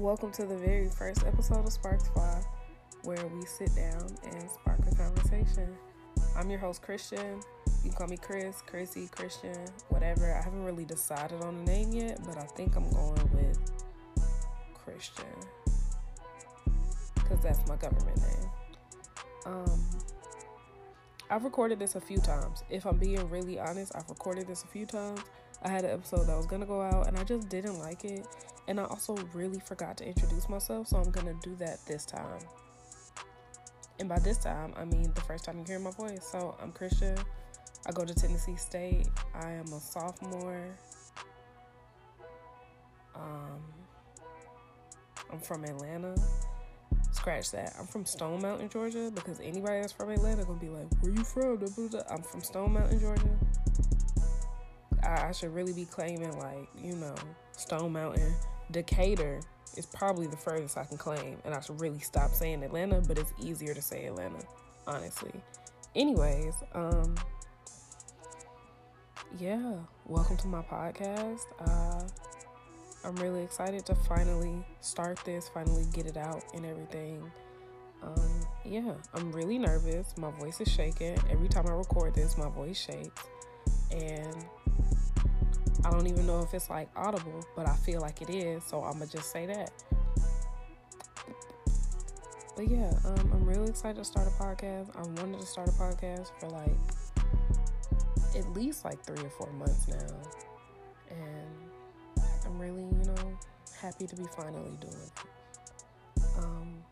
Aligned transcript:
Welcome 0.00 0.32
to 0.32 0.46
the 0.46 0.56
very 0.56 0.88
first 0.88 1.26
episode 1.26 1.66
of 1.66 1.70
Sparks 1.70 2.08
Fly, 2.08 2.40
where 3.02 3.26
we 3.26 3.44
sit 3.44 3.76
down 3.76 4.16
and 4.24 4.50
spark 4.50 4.78
a 4.90 4.94
conversation. 4.94 5.76
I'm 6.34 6.48
your 6.48 6.58
host, 6.58 6.80
Christian. 6.80 7.42
You 7.84 7.90
can 7.90 7.92
call 7.92 8.06
me 8.06 8.16
Chris, 8.16 8.62
Chrissy, 8.62 9.08
Christian, 9.08 9.58
whatever. 9.90 10.32
I 10.32 10.42
haven't 10.42 10.64
really 10.64 10.86
decided 10.86 11.42
on 11.42 11.54
a 11.54 11.64
name 11.64 11.92
yet, 11.92 12.18
but 12.24 12.38
I 12.38 12.44
think 12.44 12.76
I'm 12.76 12.88
going 12.88 13.30
with 13.34 13.58
Christian 14.72 15.26
because 17.16 17.40
that's 17.42 17.68
my 17.68 17.76
government 17.76 18.16
name. 18.22 18.50
Um, 19.44 19.86
I've 21.28 21.44
recorded 21.44 21.78
this 21.78 21.94
a 21.94 22.00
few 22.00 22.16
times. 22.16 22.64
If 22.70 22.86
I'm 22.86 22.96
being 22.96 23.28
really 23.28 23.58
honest, 23.58 23.92
I've 23.94 24.08
recorded 24.08 24.46
this 24.46 24.64
a 24.64 24.68
few 24.68 24.86
times. 24.86 25.20
I 25.62 25.68
had 25.68 25.84
an 25.84 25.90
episode 25.90 26.24
that 26.24 26.38
was 26.38 26.46
gonna 26.46 26.64
go 26.64 26.80
out 26.80 27.06
and 27.06 27.18
I 27.18 27.24
just 27.24 27.50
didn't 27.50 27.78
like 27.80 28.06
it. 28.06 28.26
And 28.70 28.78
I 28.78 28.84
also 28.84 29.16
really 29.34 29.58
forgot 29.58 29.96
to 29.96 30.06
introduce 30.06 30.48
myself, 30.48 30.86
so 30.86 30.98
I'm 30.98 31.10
gonna 31.10 31.34
do 31.42 31.56
that 31.56 31.84
this 31.86 32.06
time. 32.06 32.38
And 33.98 34.08
by 34.08 34.20
this 34.20 34.38
time, 34.38 34.72
I 34.76 34.84
mean 34.84 35.10
the 35.12 35.22
first 35.22 35.44
time 35.44 35.58
you 35.58 35.64
hear 35.64 35.80
my 35.80 35.90
voice. 35.90 36.24
So 36.30 36.56
I'm 36.62 36.70
Christian. 36.70 37.16
I 37.88 37.90
go 37.90 38.04
to 38.04 38.14
Tennessee 38.14 38.54
State. 38.54 39.08
I 39.34 39.50
am 39.50 39.66
a 39.72 39.80
sophomore. 39.80 40.68
Um, 43.16 43.60
I'm 45.32 45.40
from 45.40 45.64
Atlanta. 45.64 46.14
Scratch 47.10 47.50
that. 47.50 47.74
I'm 47.76 47.88
from 47.88 48.06
Stone 48.06 48.40
Mountain, 48.40 48.68
Georgia, 48.68 49.10
because 49.12 49.40
anybody 49.40 49.80
that's 49.80 49.92
from 49.92 50.10
Atlanta 50.10 50.44
gonna 50.44 50.60
be 50.60 50.68
like, 50.68 50.86
"Where 51.00 51.12
you 51.12 51.24
from?" 51.24 51.58
I'm 52.08 52.22
from 52.22 52.40
Stone 52.40 52.74
Mountain, 52.74 53.00
Georgia. 53.00 53.36
I, 55.02 55.28
I 55.28 55.32
should 55.32 55.52
really 55.52 55.72
be 55.72 55.86
claiming 55.86 56.38
like 56.38 56.68
you 56.80 56.94
know 56.94 57.16
Stone 57.56 57.92
Mountain, 57.92 58.32
Decatur 58.70 59.40
is 59.76 59.86
probably 59.86 60.26
the 60.26 60.36
furthest 60.36 60.78
I 60.78 60.84
can 60.84 60.96
claim, 60.96 61.38
and 61.44 61.54
I 61.54 61.60
should 61.60 61.80
really 61.80 61.98
stop 61.98 62.30
saying 62.30 62.62
Atlanta, 62.62 63.00
but 63.00 63.18
it's 63.18 63.32
easier 63.40 63.74
to 63.74 63.82
say 63.82 64.06
Atlanta, 64.06 64.44
honestly. 64.86 65.32
Anyways, 65.96 66.54
um, 66.74 67.16
yeah, 69.38 69.74
welcome 70.06 70.36
to 70.36 70.46
my 70.46 70.62
podcast. 70.62 71.46
Uh, 71.60 72.02
I'm 73.04 73.16
really 73.16 73.42
excited 73.42 73.84
to 73.86 73.94
finally 73.94 74.64
start 74.80 75.18
this, 75.24 75.48
finally 75.48 75.86
get 75.92 76.06
it 76.06 76.16
out 76.16 76.44
and 76.54 76.64
everything. 76.64 77.28
Um, 78.02 78.40
yeah, 78.64 78.94
I'm 79.14 79.32
really 79.32 79.58
nervous. 79.58 80.14
My 80.16 80.30
voice 80.30 80.60
is 80.60 80.68
shaking. 80.70 81.18
Every 81.28 81.48
time 81.48 81.66
I 81.66 81.72
record 81.72 82.14
this, 82.14 82.38
my 82.38 82.48
voice 82.48 82.78
shakes. 82.78 83.24
And 83.90 84.44
I 85.84 85.90
don't 85.90 86.06
even 86.06 86.26
know 86.26 86.40
if 86.40 86.52
it's 86.52 86.68
like 86.68 86.88
audible, 86.96 87.44
but 87.56 87.68
I 87.68 87.74
feel 87.76 88.00
like 88.00 88.22
it 88.22 88.30
is, 88.30 88.64
so 88.64 88.82
I'm 88.82 88.94
gonna 88.94 89.06
just 89.06 89.32
say 89.32 89.46
that. 89.46 89.70
But 92.56 92.68
yeah, 92.68 92.92
um, 93.04 93.30
I'm 93.32 93.44
really 93.46 93.68
excited 93.68 93.96
to 93.96 94.04
start 94.04 94.28
a 94.28 94.42
podcast. 94.42 94.94
I 94.96 95.02
wanted 95.20 95.40
to 95.40 95.46
start 95.46 95.68
a 95.68 95.72
podcast 95.72 96.30
for 96.38 96.48
like 96.48 96.76
at 98.36 98.52
least 98.54 98.84
like 98.84 99.02
three 99.04 99.24
or 99.24 99.30
four 99.30 99.50
months 99.52 99.88
now, 99.88 100.16
and 101.10 102.24
I'm 102.44 102.58
really, 102.58 102.82
you 102.82 103.04
know, 103.04 103.38
happy 103.80 104.06
to 104.06 104.16
be 104.16 104.24
finally 104.36 104.76
doing 104.80 104.94
it. 104.94 106.22
Um, 106.38 106.84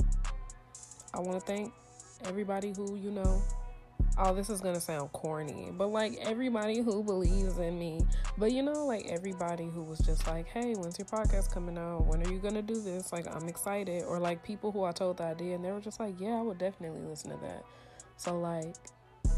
I 1.13 1.21
want 1.21 1.39
to 1.41 1.47
thank 1.47 1.73
everybody 2.25 2.73
who 2.77 2.97
you 2.97 3.11
know 3.11 3.43
oh, 4.19 4.35
this 4.35 4.51
is 4.51 4.61
gonna 4.61 4.81
sound 4.81 5.13
corny, 5.13 5.71
but 5.73 5.89
like 5.89 6.19
everybody 6.21 6.81
who 6.81 7.03
believes 7.03 7.59
in 7.59 7.79
me, 7.79 8.01
but 8.37 8.53
you 8.53 8.63
know, 8.63 8.85
like 8.85 9.07
everybody 9.07 9.69
who 9.69 9.83
was 9.83 9.99
just 10.01 10.27
like, 10.27 10.47
hey, 10.49 10.75
when's 10.75 10.99
your 10.99 11.07
podcast 11.07 11.53
coming 11.53 11.79
out? 11.79 12.07
When 12.07 12.23
are 12.23 12.31
you 12.31 12.39
gonna 12.39 12.63
do 12.63 12.81
this? 12.81 13.13
Like, 13.13 13.27
I'm 13.35 13.49
excited. 13.49 14.05
Or 14.05 14.19
like 14.19 14.43
people 14.43 14.73
who 14.73 14.85
I 14.85 14.93
told 14.93 15.19
the 15.19 15.25
idea 15.25 15.55
and 15.55 15.65
they 15.65 15.71
were 15.71 15.81
just 15.81 16.01
like, 16.01 16.21
yeah, 16.21 16.35
I 16.35 16.43
would 16.43 16.59
definitely 16.59 17.01
listen 17.03 17.31
to 17.31 17.37
that. 17.39 17.65
So, 18.17 18.39
like, 18.39 18.75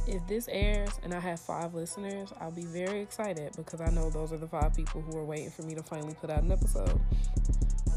if 0.06 0.26
this 0.26 0.48
airs 0.50 0.98
and 1.02 1.12
I 1.12 1.20
have 1.20 1.40
five 1.40 1.74
listeners, 1.74 2.32
I'll 2.40 2.50
be 2.50 2.64
very 2.64 3.00
excited 3.00 3.52
because 3.56 3.80
I 3.80 3.90
know 3.90 4.10
those 4.10 4.32
are 4.32 4.38
the 4.38 4.48
five 4.48 4.74
people 4.74 5.02
who 5.02 5.18
are 5.18 5.24
waiting 5.24 5.50
for 5.50 5.62
me 5.62 5.74
to 5.74 5.82
finally 5.82 6.14
put 6.14 6.30
out 6.30 6.42
an 6.42 6.52
episode. 6.52 6.98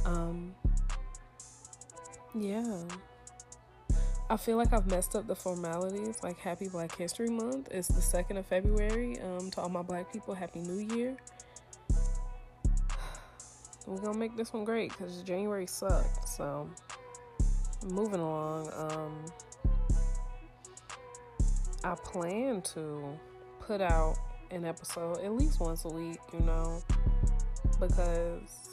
Um, 0.06 0.54
yeah. 2.36 2.84
I 4.30 4.38
feel 4.38 4.58
like 4.58 4.74
I've 4.74 4.90
messed 4.90 5.16
up 5.16 5.28
the 5.28 5.36
formalities. 5.36 6.24
Like 6.24 6.40
Happy 6.40 6.68
Black 6.68 6.96
History 6.96 7.30
Month 7.30 7.72
is 7.72 7.88
the 7.88 8.02
second 8.02 8.38
of 8.38 8.46
February. 8.46 9.20
Um, 9.22 9.52
to 9.52 9.62
all 9.62 9.70
my 9.70 9.82
black 9.82 10.12
people, 10.12 10.34
Happy 10.34 10.60
New 10.60 10.96
Year. 10.96 11.18
We're 13.88 13.98
gonna 13.98 14.18
make 14.18 14.36
this 14.38 14.54
one 14.54 14.64
great 14.64 14.90
because 14.90 15.22
January 15.24 15.68
sucked. 15.68 16.28
So 16.28 16.70
moving 17.86 18.22
along. 18.22 18.72
Um, 18.76 19.26
I 21.84 21.96
plan 21.96 22.62
to 22.74 23.20
put 23.60 23.82
out 23.82 24.16
an 24.52 24.64
episode 24.64 25.20
at 25.20 25.34
least 25.34 25.60
once 25.60 25.84
a 25.84 25.90
week. 25.90 26.20
You 26.32 26.40
know, 26.40 26.82
because 27.80 28.73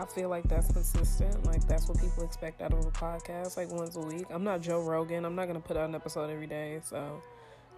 I 0.00 0.04
feel 0.04 0.28
like 0.28 0.44
that's 0.44 0.72
consistent. 0.72 1.44
Like 1.44 1.66
that's 1.66 1.88
what 1.88 1.98
people 2.00 2.22
expect 2.22 2.62
out 2.62 2.72
of 2.72 2.84
a 2.86 2.90
podcast, 2.90 3.56
like 3.56 3.70
once 3.70 3.96
a 3.96 4.00
week. 4.00 4.26
I'm 4.30 4.44
not 4.44 4.60
Joe 4.60 4.80
Rogan. 4.80 5.24
I'm 5.24 5.34
not 5.34 5.46
gonna 5.46 5.60
put 5.60 5.76
out 5.76 5.88
an 5.88 5.94
episode 5.94 6.30
every 6.30 6.46
day. 6.46 6.80
So 6.84 7.20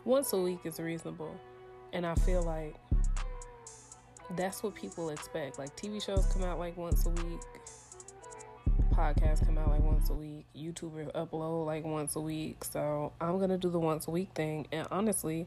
once 0.04 0.32
a 0.32 0.36
week 0.36 0.60
is 0.64 0.78
reasonable. 0.78 1.34
And 1.92 2.06
I 2.06 2.14
feel 2.16 2.42
like 2.42 2.76
that's 4.36 4.62
what 4.62 4.74
people 4.74 5.10
expect. 5.10 5.58
Like 5.58 5.74
TV 5.76 6.04
shows 6.04 6.26
come 6.32 6.44
out 6.44 6.58
like 6.58 6.76
once 6.76 7.06
a 7.06 7.10
week. 7.10 7.40
Podcasts 8.92 9.44
come 9.44 9.56
out 9.56 9.68
like 9.70 9.82
once 9.82 10.10
a 10.10 10.14
week. 10.14 10.44
YouTubers 10.54 11.10
upload 11.12 11.64
like 11.64 11.84
once 11.84 12.16
a 12.16 12.20
week. 12.20 12.64
So 12.64 13.12
I'm 13.20 13.38
gonna 13.38 13.58
do 13.58 13.70
the 13.70 13.80
once 13.80 14.08
a 14.08 14.10
week 14.10 14.28
thing. 14.34 14.66
And 14.72 14.86
honestly, 14.90 15.46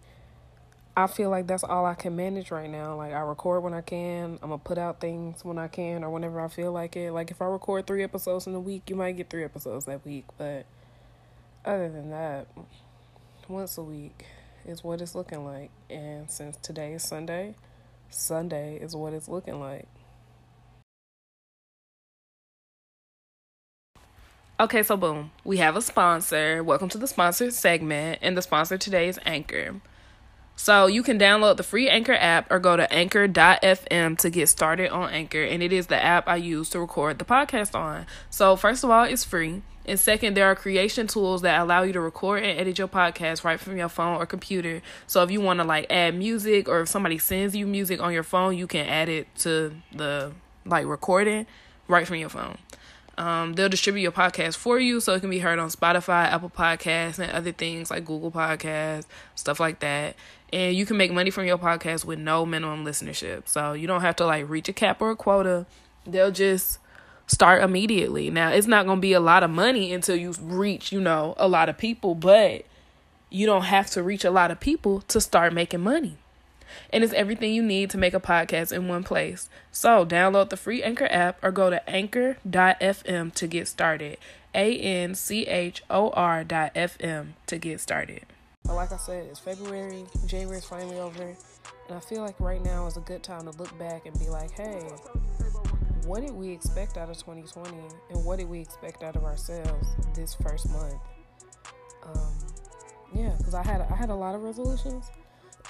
I 0.96 1.08
feel 1.08 1.32
like 1.32 1.48
that's 1.48 1.64
all 1.64 1.88
I 1.88 1.96
can 1.96 2.16
manage 2.16 2.52
right 2.52 2.70
now. 2.70 2.96
Like 2.96 3.14
I 3.14 3.22
record 3.22 3.64
when 3.64 3.74
I 3.74 3.82
can. 3.82 4.38
I'm 4.44 4.50
gonna 4.50 4.60
put 4.60 4.78
out 4.78 5.00
things 5.00 5.44
when 5.44 5.58
I 5.58 5.68
can 5.68 6.04
or 6.04 6.12
whenever 6.12 6.40
I 6.40 6.48
feel 6.48 6.72
like 6.72 6.96
it. 6.96 7.12
Like 7.12 7.32
if 7.32 7.42
I 7.42 7.46
record 7.46 7.88
three 7.88 8.04
episodes 8.04 8.46
in 8.46 8.54
a 8.54 8.60
week, 8.60 8.90
you 8.90 8.96
might 8.96 9.18
get 9.18 9.30
three 9.30 9.44
episodes 9.44 9.86
that 9.86 10.06
week. 10.06 10.26
But 10.38 10.66
other 11.66 11.90
than 11.90 12.12
that, 12.12 12.48
once 13.48 13.76
a 13.78 13.82
week 13.82 14.26
is 14.68 14.84
what 14.84 15.02
it's 15.02 15.16
looking 15.16 15.44
like. 15.44 15.72
And 15.90 16.30
since 16.30 16.58
today 16.58 16.94
is 16.94 17.02
Sunday, 17.02 17.56
Sunday 18.12 18.78
is 18.78 18.96
what 18.96 19.14
it's 19.14 19.28
looking 19.28 19.60
like. 19.60 19.88
Okay, 24.60 24.84
so 24.84 24.96
boom, 24.96 25.32
we 25.44 25.58
have 25.58 25.76
a 25.76 25.82
sponsor. 25.82 26.64
Welcome 26.64 26.90
to 26.90 27.00
the 27.00 27.08
sponsored 27.08 27.54
segment, 27.54 28.20
and 28.22 28.38
the 28.38 28.44
sponsor 28.44 28.78
today 28.78 29.08
is 29.08 29.20
Anchor. 29.26 29.82
So 30.56 30.86
you 30.86 31.04
can 31.04 31.18
download 31.20 31.58
the 31.58 31.64
free 31.64 31.90
Anchor 31.90 32.14
app 32.14 32.52
or 32.52 32.60
go 32.60 32.78
to 32.78 32.92
anchor.fm 32.94 34.18
to 34.20 34.30
get 34.30 34.48
started 34.50 34.90
on 34.92 35.10
Anchor. 35.10 35.44
And 35.44 35.64
it 35.64 35.74
is 35.74 35.88
the 35.88 36.02
app 36.02 36.28
I 36.28 36.36
use 36.36 36.70
to 36.70 36.80
record 36.80 37.20
the 37.20 37.26
podcast 37.26 37.76
on. 37.76 38.06
So, 38.30 38.56
first 38.56 38.84
of 38.84 38.90
all, 38.90 39.04
it's 39.04 39.24
free. 39.24 39.64
And 39.86 40.00
second, 40.00 40.38
there 40.38 40.46
are 40.46 40.56
creation 40.56 41.08
tools 41.08 41.42
that 41.42 41.60
allow 41.60 41.84
you 41.84 41.92
to 41.94 42.00
record 42.00 42.44
and 42.44 42.58
edit 42.58 42.78
your 42.78 42.88
podcast 42.88 43.44
right 43.44 43.60
from 43.60 43.78
your 43.78 43.90
phone 43.90 44.22
or 44.22 44.26
computer. 44.26 44.82
So 45.08 45.24
if 45.24 45.32
you 45.32 45.42
want 45.42 45.60
to 45.60 45.66
like 45.66 45.88
add 45.90 46.16
music 46.16 46.70
or 46.70 46.82
if 46.82 46.90
somebody 46.90 47.18
sends 47.18 47.56
you 47.56 47.68
music 47.68 48.02
on 48.02 48.14
your 48.14 48.24
phone, 48.24 48.58
you 48.58 48.66
can 48.66 48.88
add 48.88 49.10
it 49.10 49.28
to 49.40 49.74
the 49.92 50.32
like 50.66 50.86
recording 50.86 51.46
right 51.88 52.08
from 52.08 52.16
your 52.18 52.30
phone. 52.30 52.58
Um, 53.18 53.54
they'll 53.54 53.70
distribute 53.70 54.02
your 54.02 54.12
podcast 54.12 54.56
for 54.56 54.80
you 54.80 55.00
so 55.00 55.14
it 55.14 55.20
can 55.20 55.30
be 55.30 55.40
heard 55.40 55.60
on 55.60 55.70
Spotify, 55.70 56.26
Apple 56.32 56.50
Podcasts, 56.50 57.20
and 57.20 57.32
other 57.32 57.52
things 57.52 57.92
like 57.92 58.06
Google 58.06 58.32
Podcasts, 58.32 59.06
stuff 59.36 59.60
like 59.60 59.82
that. 59.82 60.16
And 60.54 60.76
you 60.76 60.86
can 60.86 60.98
make 60.98 61.12
money 61.12 61.32
from 61.32 61.46
your 61.46 61.58
podcast 61.58 62.06
with 62.06 62.20
no 62.20 62.46
minimum 62.46 62.86
listenership. 62.86 63.48
So 63.48 63.74
you 63.74 63.88
don't 63.88 64.02
have 64.02 64.16
to 64.18 64.26
like 64.26 64.48
reach 64.48 64.70
a 64.70 64.74
cap 64.74 65.02
or 65.02 65.12
a 65.12 65.16
quota. 65.16 65.66
They'll 66.06 66.32
just 66.32 66.80
start 67.28 67.64
immediately. 67.64 68.30
Now, 68.30 68.50
it's 68.50 68.68
not 68.68 68.86
going 68.86 69.00
to 69.00 69.02
be 69.02 69.14
a 69.14 69.20
lot 69.20 69.44
of 69.44 69.50
money 69.50 69.92
until 69.92 70.16
you 70.16 70.34
reach, 70.40 70.92
you 70.92 71.02
know, 71.02 71.34
a 71.38 71.48
lot 71.48 71.70
of 71.70 71.78
people, 71.78 72.16
but 72.16 72.66
you 73.30 73.46
don't 73.46 73.64
have 73.64 73.90
to 73.92 74.04
reach 74.04 74.24
a 74.24 74.32
lot 74.32 74.52
of 74.52 74.60
people 74.60 75.02
to 75.02 75.20
start 75.20 75.54
making 75.54 75.82
money 75.82 76.18
and 76.92 77.04
it's 77.04 77.14
everything 77.14 77.54
you 77.54 77.64
need 77.64 77.90
to 77.92 77.98
make 77.98 78.14
a 78.14 78.20
podcast 78.20 78.72
in 78.72 78.88
one 78.88 79.04
place. 79.04 79.50
So, 79.72 80.06
download 80.06 80.50
the 80.50 80.58
free 80.58 80.84
Anchor 80.84 81.08
app 81.10 81.44
or 81.44 81.52
go 81.52 81.70
to 81.70 81.88
anchor.fm 81.90 83.34
to 83.34 83.48
get 83.48 83.68
started. 83.68 84.18
A 84.56 84.78
N 84.78 85.16
C 85.16 85.48
H 85.48 85.84
O 85.90 86.12
R 86.12 86.44
dot 86.44 86.74
FM 86.76 87.30
to 87.48 87.58
get 87.58 87.82
started. 87.82 88.26
But 88.66 88.76
like 88.76 88.92
I 88.92 88.98
said, 88.98 89.26
it's 89.26 89.40
February, 89.40 90.06
January 90.26 90.58
is 90.58 90.66
finally 90.66 91.00
over, 91.00 91.36
and 91.88 91.98
I 91.98 92.00
feel 92.00 92.22
like 92.22 92.40
right 92.40 92.64
now 92.64 92.88
is 92.88 92.98
a 92.98 93.02
good 93.02 93.24
time 93.24 93.42
to 93.42 93.52
look 93.52 93.78
back 93.78 94.06
and 94.06 94.18
be 94.20 94.28
like, 94.28 94.52
hey, 94.52 94.90
what 96.06 96.22
did 96.22 96.32
we 96.32 96.50
expect 96.50 96.98
out 96.98 97.10
of 97.10 97.18
2020 97.18 97.78
and 98.10 98.26
what 98.26 98.40
did 98.40 98.50
we 98.50 98.60
expect 98.60 99.04
out 99.04 99.16
of 99.16 99.24
ourselves 99.24 99.88
this 100.16 100.36
first 100.36 100.70
month? 100.70 100.96
Um, 102.06 102.34
yeah, 103.14 103.34
because 103.38 103.54
I 103.54 103.64
had 103.64 103.82
I 103.82 103.96
had 103.96 104.10
a 104.10 104.16
lot 104.16 104.36
of 104.36 104.44
resolutions. 104.44 105.06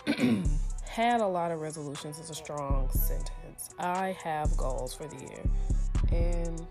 had 0.88 1.22
a 1.22 1.28
lot 1.28 1.52
of 1.52 1.60
resolutions 1.60 2.20
is 2.20 2.30
a 2.30 2.36
strong 2.36 2.90
sentence. 2.90 3.72
I 3.80 4.16
have 4.24 4.56
goals 4.58 4.94
for 4.94 5.08
the 5.08 5.16
year. 5.16 5.44
And 6.12 6.66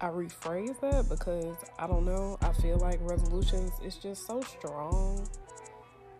I 0.00 0.08
rephrase 0.08 0.80
that 0.80 1.08
because 1.08 1.56
I 1.78 1.86
don't 1.86 2.06
know. 2.06 2.38
I 2.40 2.52
feel 2.52 2.78
like 2.78 2.98
resolutions 3.02 3.72
is 3.84 3.96
just 3.96 4.26
so 4.26 4.40
strong. 4.40 5.28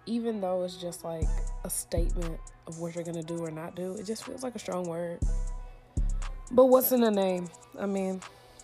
Even 0.07 0.41
though 0.41 0.65
it's 0.65 0.77
just 0.77 1.03
like 1.05 1.29
a 1.65 1.71
statement 1.71 2.39
of 2.67 2.79
what 2.79 2.95
you're 2.95 3.05
gonna 3.05 3.23
do 3.23 3.39
or 3.39 3.51
not 3.51 3.75
do, 3.75 3.95
it 3.95 4.05
just 4.05 4.25
feels 4.25 4.43
like 4.43 4.55
a 4.55 4.59
strong 4.59 4.85
word. 4.85 5.19
But 6.51 6.67
what's 6.67 6.93
in 6.93 7.01
the 7.01 7.11
name? 7.11 7.49
I 7.79 7.87
mean, 7.87 8.21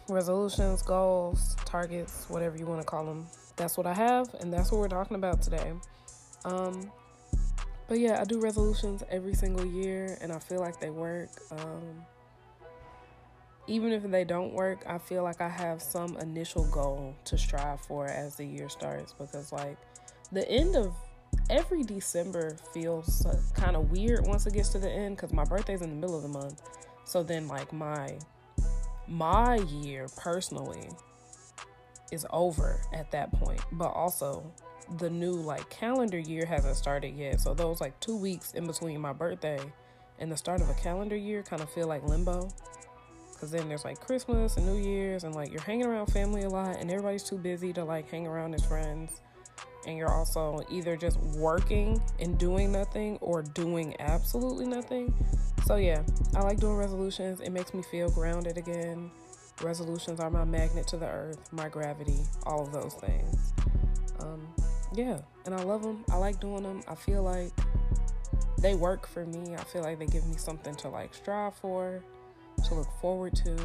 resolutions, 0.09 0.83
goals, 0.83 1.57
targets, 1.65 2.27
whatever 2.29 2.57
you 2.59 2.67
want 2.67 2.81
to 2.81 2.87
call 2.87 3.05
them. 3.05 3.27
That's 3.57 3.77
what 3.79 3.87
I 3.87 3.95
have, 3.95 4.35
and 4.41 4.53
that's 4.53 4.71
what 4.71 4.81
we're 4.81 4.89
talking 4.89 5.17
about 5.17 5.41
today. 5.41 5.73
Um, 6.45 6.91
but 7.89 7.99
yeah, 8.01 8.21
I 8.21 8.25
do 8.25 8.41
resolutions 8.41 9.03
every 9.11 9.35
single 9.35 9.65
year, 9.65 10.19
and 10.21 10.33
I 10.33 10.39
feel 10.41 10.61
like 10.61 10.79
they 10.81 10.91
work. 10.91 11.31
Um, 11.53 12.05
even 13.67 13.93
if 13.93 14.03
they 14.03 14.25
don't 14.25 14.53
work, 14.53 14.85
I 14.87 14.99
feel 14.99 15.23
like 15.23 15.41
I 15.41 15.49
have 15.49 15.83
some 15.83 16.17
initial 16.19 16.65
goal 16.71 17.15
to 17.25 17.39
strive 17.39 17.81
for 17.81 18.07
as 18.07 18.37
the 18.37 18.45
year 18.45 18.69
starts 18.69 19.13
because, 19.13 19.53
like, 19.53 19.77
the 20.33 20.49
end 20.49 20.77
of 20.77 20.95
every 21.51 21.83
December 21.83 22.57
feels 22.73 23.27
kind 23.55 23.77
of 23.77 23.91
weird 23.91 24.27
once 24.27 24.47
it 24.47 24.55
gets 24.55 24.71
to 24.71 24.79
the 24.79 24.91
end 24.91 25.17
because 25.17 25.33
my 25.33 25.45
birthday's 25.45 25.83
in 25.83 25.91
the 25.91 25.97
middle 25.97 26.17
of 26.17 26.23
the 26.23 26.29
month. 26.29 26.63
So 27.05 27.23
then, 27.23 27.49
like, 27.49 27.73
my 27.73 28.19
my 29.09 29.57
year 29.57 30.07
personally 30.17 30.89
is 32.13 32.27
over 32.31 32.81
at 32.93 33.11
that 33.13 33.33
point, 33.33 33.61
but 33.73 33.89
also 33.89 34.45
the 34.99 35.11
new 35.11 35.33
like 35.33 35.69
calendar 35.69 36.19
year 36.19 36.47
hasn't 36.47 36.77
started 36.77 37.17
yet. 37.17 37.41
So 37.41 37.55
those 37.55 37.81
like 37.81 37.99
two 38.01 38.17
weeks 38.17 38.53
in 38.53 38.67
between 38.67 39.01
my 39.01 39.13
birthday 39.13 39.59
and 40.19 40.31
the 40.31 40.37
start 40.37 40.61
of 40.61 40.71
a 40.71 40.75
calendar 40.75 41.17
year 41.17 41.43
kind 41.43 41.63
of 41.63 41.71
feel 41.71 41.89
like 41.89 42.05
limbo. 42.05 42.49
Cause 43.38 43.50
then 43.50 43.69
there's 43.69 43.85
like 43.85 44.00
Christmas 44.00 44.56
and 44.56 44.67
New 44.67 44.77
Year's 44.77 45.25
and 45.25 45.35
like 45.35 45.53
you're 45.53 45.61
hanging 45.61 45.87
around 45.87 46.06
family 46.06 46.43
a 46.43 46.49
lot 46.49 46.77
and 46.81 46.91
everybody's 46.91 47.23
too 47.23 47.37
busy 47.37 47.73
to 47.75 47.85
like 47.85 48.11
hang 48.11 48.27
around 48.27 48.55
as 48.55 48.65
friends. 48.65 49.21
And 49.87 49.97
you're 49.97 50.12
also 50.12 50.62
either 50.71 50.97
just 50.97 51.21
working 51.21 52.03
and 52.19 52.38
doing 52.38 52.73
nothing 52.73 53.19
or 53.21 53.43
doing 53.43 53.94
absolutely 54.00 54.67
nothing. 54.67 55.15
So 55.67 55.77
yeah, 55.77 56.03
I 56.35 56.41
like 56.41 56.59
doing 56.59 56.77
resolutions. 56.77 57.41
It 57.41 57.50
makes 57.50 57.75
me 57.75 57.83
feel 57.83 58.09
grounded 58.09 58.56
again. 58.56 59.11
Resolutions 59.62 60.19
are 60.21 60.31
my 60.31 60.44
magnet 60.44 60.87
to 60.89 60.97
the 60.97 61.06
earth, 61.06 61.53
my 61.53 61.69
gravity, 61.69 62.21
all 62.44 62.62
of 62.62 62.73
those 62.73 62.94
things. 62.94 63.53
Um, 64.21 64.47
yeah, 64.94 65.19
and 65.44 65.55
I 65.55 65.62
love 65.62 65.82
them. 65.82 66.05
I 66.11 66.17
like 66.17 66.41
doing 66.41 66.62
them. 66.62 66.82
I 66.89 66.94
feel 66.94 67.23
like 67.23 67.53
they 68.59 68.75
work 68.75 69.06
for 69.06 69.25
me. 69.27 69.55
I 69.55 69.65
feel 69.65 69.82
like 69.82 69.99
they 69.99 70.06
give 70.06 70.27
me 70.27 70.37
something 70.37 70.75
to 70.77 70.89
like 70.89 71.15
strive 71.15 71.55
for, 71.56 72.03
to 72.67 72.75
look 72.75 72.89
forward 73.01 73.35
to, 73.37 73.57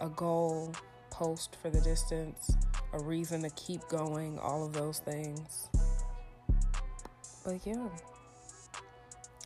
a 0.00 0.08
goal, 0.08 0.72
post 1.10 1.56
for 1.60 1.70
the 1.70 1.80
distance, 1.80 2.56
a 2.92 3.02
reason 3.02 3.42
to 3.42 3.50
keep 3.50 3.86
going, 3.88 4.38
all 4.38 4.64
of 4.64 4.72
those 4.72 4.98
things. 5.00 5.68
But 7.44 7.60
yeah. 7.64 7.88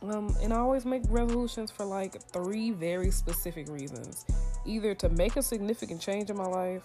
Um, 0.03 0.35
and 0.41 0.53
I 0.53 0.57
always 0.57 0.85
make 0.85 1.03
resolutions 1.09 1.71
for 1.71 1.83
like 1.83 2.21
three 2.31 2.71
very 2.71 3.09
specific 3.09 3.67
reasons 3.69 4.25
either 4.65 4.93
to 4.93 5.09
make 5.09 5.37
a 5.37 5.41
significant 5.41 6.01
change 6.01 6.29
in 6.29 6.37
my 6.37 6.45
life, 6.45 6.83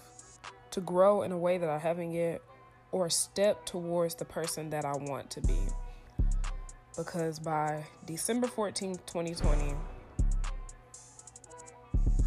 to 0.70 0.80
grow 0.80 1.22
in 1.22 1.32
a 1.32 1.38
way 1.38 1.58
that 1.58 1.68
I 1.68 1.78
haven't 1.78 2.12
yet, 2.12 2.40
or 2.92 3.10
step 3.10 3.66
towards 3.66 4.14
the 4.14 4.24
person 4.24 4.70
that 4.70 4.84
I 4.84 4.92
want 4.92 5.30
to 5.30 5.40
be. 5.40 5.58
Because 6.96 7.38
by 7.38 7.84
December 8.06 8.46
14th, 8.46 9.04
2020, 9.06 9.74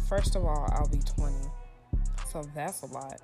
first 0.08 0.36
of 0.36 0.44
all, 0.44 0.68
I'll 0.72 0.88
be 0.88 0.98
20. 0.98 1.34
So 2.30 2.42
that's 2.54 2.82
a 2.82 2.86
lot. 2.86 3.20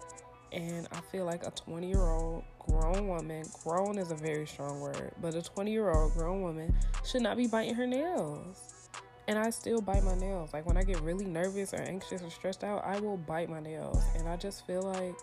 And 0.53 0.87
I 0.93 1.01
feel 1.11 1.25
like 1.25 1.47
a 1.47 1.51
20 1.51 1.89
year 1.89 2.01
old 2.01 2.45
grown 2.59 3.09
woman, 3.09 3.45
grown 3.65 3.99
is 3.99 4.11
a 4.11 4.15
very 4.15 4.47
strong 4.47 4.81
word, 4.81 5.13
but 5.21 5.35
a 5.35 5.43
20 5.43 5.71
year 5.71 5.91
old 5.91 6.13
grown 6.15 6.43
woman 6.43 6.75
should 7.05 7.23
not 7.23 7.37
be 7.37 7.47
biting 7.47 7.75
her 7.75 7.87
nails. 7.87 8.89
And 9.29 9.39
I 9.39 9.51
still 9.51 9.81
bite 9.81 10.03
my 10.05 10.15
nails. 10.17 10.53
Like 10.53 10.67
when 10.67 10.77
I 10.77 10.83
get 10.83 11.01
really 11.01 11.25
nervous 11.25 11.73
or 11.73 11.81
anxious 11.81 12.23
or 12.23 12.31
stressed 12.31 12.65
out, 12.65 12.85
I 12.85 13.01
will 13.01 13.17
bite 13.17 13.49
my 13.49 13.61
nails. 13.61 14.03
And 14.17 14.29
I 14.29 14.37
just 14.37 14.67
feel 14.67 14.83
like 14.83 15.15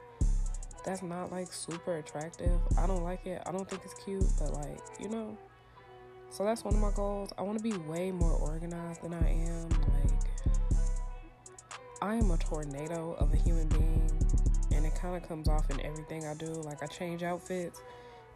that's 0.85 1.03
not 1.03 1.31
like 1.31 1.51
super 1.51 1.97
attractive. 1.97 2.59
I 2.77 2.87
don't 2.87 3.03
like 3.03 3.25
it. 3.25 3.41
I 3.45 3.51
don't 3.51 3.69
think 3.69 3.81
it's 3.85 3.93
cute, 4.03 4.23
but 4.39 4.53
like, 4.53 4.79
you 4.99 5.09
know. 5.09 5.37
So 6.31 6.43
that's 6.43 6.63
one 6.63 6.73
of 6.73 6.79
my 6.79 6.91
goals. 6.91 7.29
I 7.37 7.41
want 7.41 7.57
to 7.57 7.63
be 7.63 7.75
way 7.89 8.11
more 8.11 8.33
organized 8.33 9.03
than 9.03 9.13
I 9.13 9.29
am. 9.29 9.69
Like 9.69 10.18
I 12.01 12.15
am 12.15 12.31
a 12.31 12.37
tornado 12.37 13.15
of 13.19 13.33
a 13.33 13.37
human 13.37 13.67
being 13.67 14.09
and 14.71 14.85
it 14.85 14.95
kind 14.95 15.15
of 15.15 15.27
comes 15.27 15.49
off 15.49 15.69
in 15.69 15.81
everything 15.81 16.25
I 16.25 16.33
do. 16.33 16.45
Like 16.45 16.81
I 16.81 16.85
change 16.85 17.23
outfits 17.23 17.81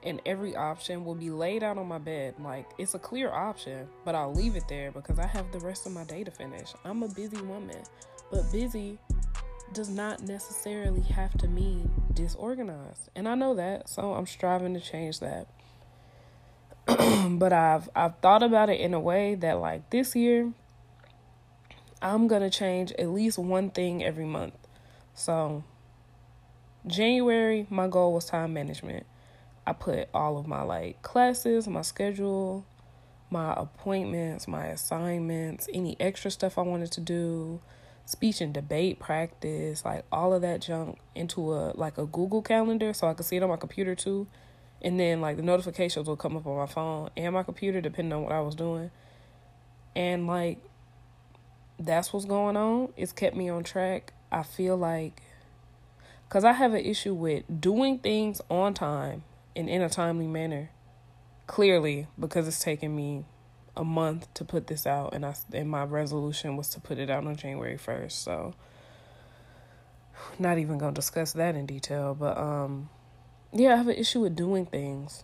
and 0.04 0.22
every 0.26 0.56
option 0.56 1.06
will 1.06 1.16
be 1.16 1.30
laid 1.30 1.64
out 1.64 1.78
on 1.78 1.88
my 1.88 1.98
bed. 1.98 2.36
Like 2.40 2.70
it's 2.78 2.94
a 2.94 3.00
clear 3.00 3.32
option, 3.32 3.88
but 4.04 4.16
I'll 4.16 4.34
leave 4.34 4.56
it 4.56 4.68
there 4.68 4.92
because 4.92 5.18
I 5.20 5.28
have 5.28 5.52
the 5.52 5.60
rest 5.60 5.86
of 5.86 5.94
my 5.94 6.04
day 6.04 6.24
to 6.24 6.32
finish. 6.32 6.74
I'm 6.84 7.04
a 7.04 7.08
busy 7.08 7.42
woman, 7.42 7.82
but 8.32 8.52
busy 8.52 9.00
does 9.74 9.90
not 9.90 10.22
necessarily 10.22 11.02
have 11.02 11.38
to 11.40 11.48
mean 11.48 11.90
disorganized. 12.14 13.10
And 13.16 13.28
I 13.28 13.36
know 13.36 13.56
that, 13.56 13.90
so 13.90 14.14
I'm 14.14 14.28
striving 14.28 14.74
to 14.74 14.80
change 14.80 15.20
that. 15.22 15.48
but 17.40 17.54
I've 17.54 17.90
I've 17.96 18.18
thought 18.18 18.44
about 18.44 18.70
it 18.70 18.82
in 18.82 18.94
a 18.94 19.00
way 19.00 19.36
that 19.36 19.60
like 19.60 19.90
this 19.90 20.16
year 20.18 20.52
I'm 22.04 22.28
going 22.28 22.42
to 22.42 22.50
change 22.50 22.92
at 23.00 23.08
least 23.08 23.40
one 23.40 23.70
thing 23.70 24.04
every 24.04 24.26
month. 24.26 24.56
So 25.16 25.64
January 26.86 27.66
my 27.70 27.88
goal 27.88 28.14
was 28.14 28.26
time 28.26 28.54
management. 28.54 29.06
I 29.66 29.72
put 29.72 30.10
all 30.14 30.38
of 30.38 30.46
my 30.46 30.64
like 30.64 31.02
classes, 31.02 31.66
my 31.66 31.82
schedule, 31.82 32.66
my 33.30 33.54
appointments, 33.54 34.50
my 34.50 34.66
assignments, 34.68 35.70
any 35.74 35.96
extra 36.00 36.30
stuff 36.30 36.58
I 36.58 36.62
wanted 36.64 36.92
to 36.92 37.02
do, 37.02 37.62
speech 38.06 38.42
and 38.42 38.54
debate 38.54 39.00
practice, 39.00 39.86
like 39.86 40.04
all 40.12 40.34
of 40.34 40.42
that 40.42 40.60
junk 40.60 41.00
into 41.16 41.54
a 41.54 41.72
like 41.74 41.98
a 41.98 42.06
Google 42.06 42.42
calendar 42.42 42.92
so 42.92 43.08
I 43.08 43.14
could 43.14 43.26
see 43.26 43.38
it 43.38 43.44
on 43.44 43.50
my 43.50 43.56
computer 43.56 43.96
too. 43.96 44.28
And 44.82 45.00
then 45.00 45.22
like 45.22 45.38
the 45.38 45.44
notifications 45.44 46.08
will 46.10 46.18
come 46.18 46.36
up 46.36 46.46
on 46.46 46.58
my 46.58 46.66
phone 46.66 47.12
and 47.16 47.34
my 47.34 47.44
computer 47.44 47.80
depending 47.80 48.12
on 48.12 48.24
what 48.24 48.34
I 48.34 48.42
was 48.42 48.56
doing. 48.56 48.92
And 49.96 50.28
like 50.28 50.60
that's 51.80 52.14
what's 52.14 52.26
going 52.26 52.58
on. 52.58 52.94
It's 52.96 53.12
kept 53.12 53.36
me 53.36 53.50
on 53.50 53.64
track. 53.64 54.14
I 54.32 54.44
feel 54.44 54.78
like 54.78 55.22
cuz 56.30 56.44
I 56.44 56.54
have 56.54 56.74
an 56.74 56.84
issue 56.84 57.14
with 57.14 57.44
doing 57.62 58.00
things 58.00 58.42
on 58.50 58.74
time 58.74 59.24
and 59.56 59.70
in 59.70 59.82
a 59.82 59.90
timely 59.90 60.28
manner. 60.28 60.70
Clearly 61.46 62.08
because 62.18 62.48
it's 62.48 62.60
taken 62.60 62.96
me 62.96 63.26
a 63.76 63.84
month 63.84 64.32
to 64.36 64.46
put 64.46 64.68
this 64.68 64.86
out, 64.86 65.14
and 65.14 65.26
I 65.26 65.36
and 65.52 65.70
my 65.70 65.84
resolution 65.84 66.56
was 66.58 66.70
to 66.70 66.80
put 66.80 66.98
it 66.98 67.10
out 67.10 67.26
on 67.26 67.36
January 67.36 67.78
first. 67.78 68.24
So, 68.24 68.54
not 70.38 70.58
even 70.58 70.78
gonna 70.78 70.94
discuss 70.94 71.34
that 71.34 71.56
in 71.56 71.66
detail, 71.66 72.16
but 72.16 72.38
um, 72.38 72.90
yeah, 73.52 73.74
I 73.74 73.78
have 73.78 73.88
an 73.88 73.96
issue 73.96 74.22
with 74.22 74.36
doing 74.36 74.66
things, 74.66 75.24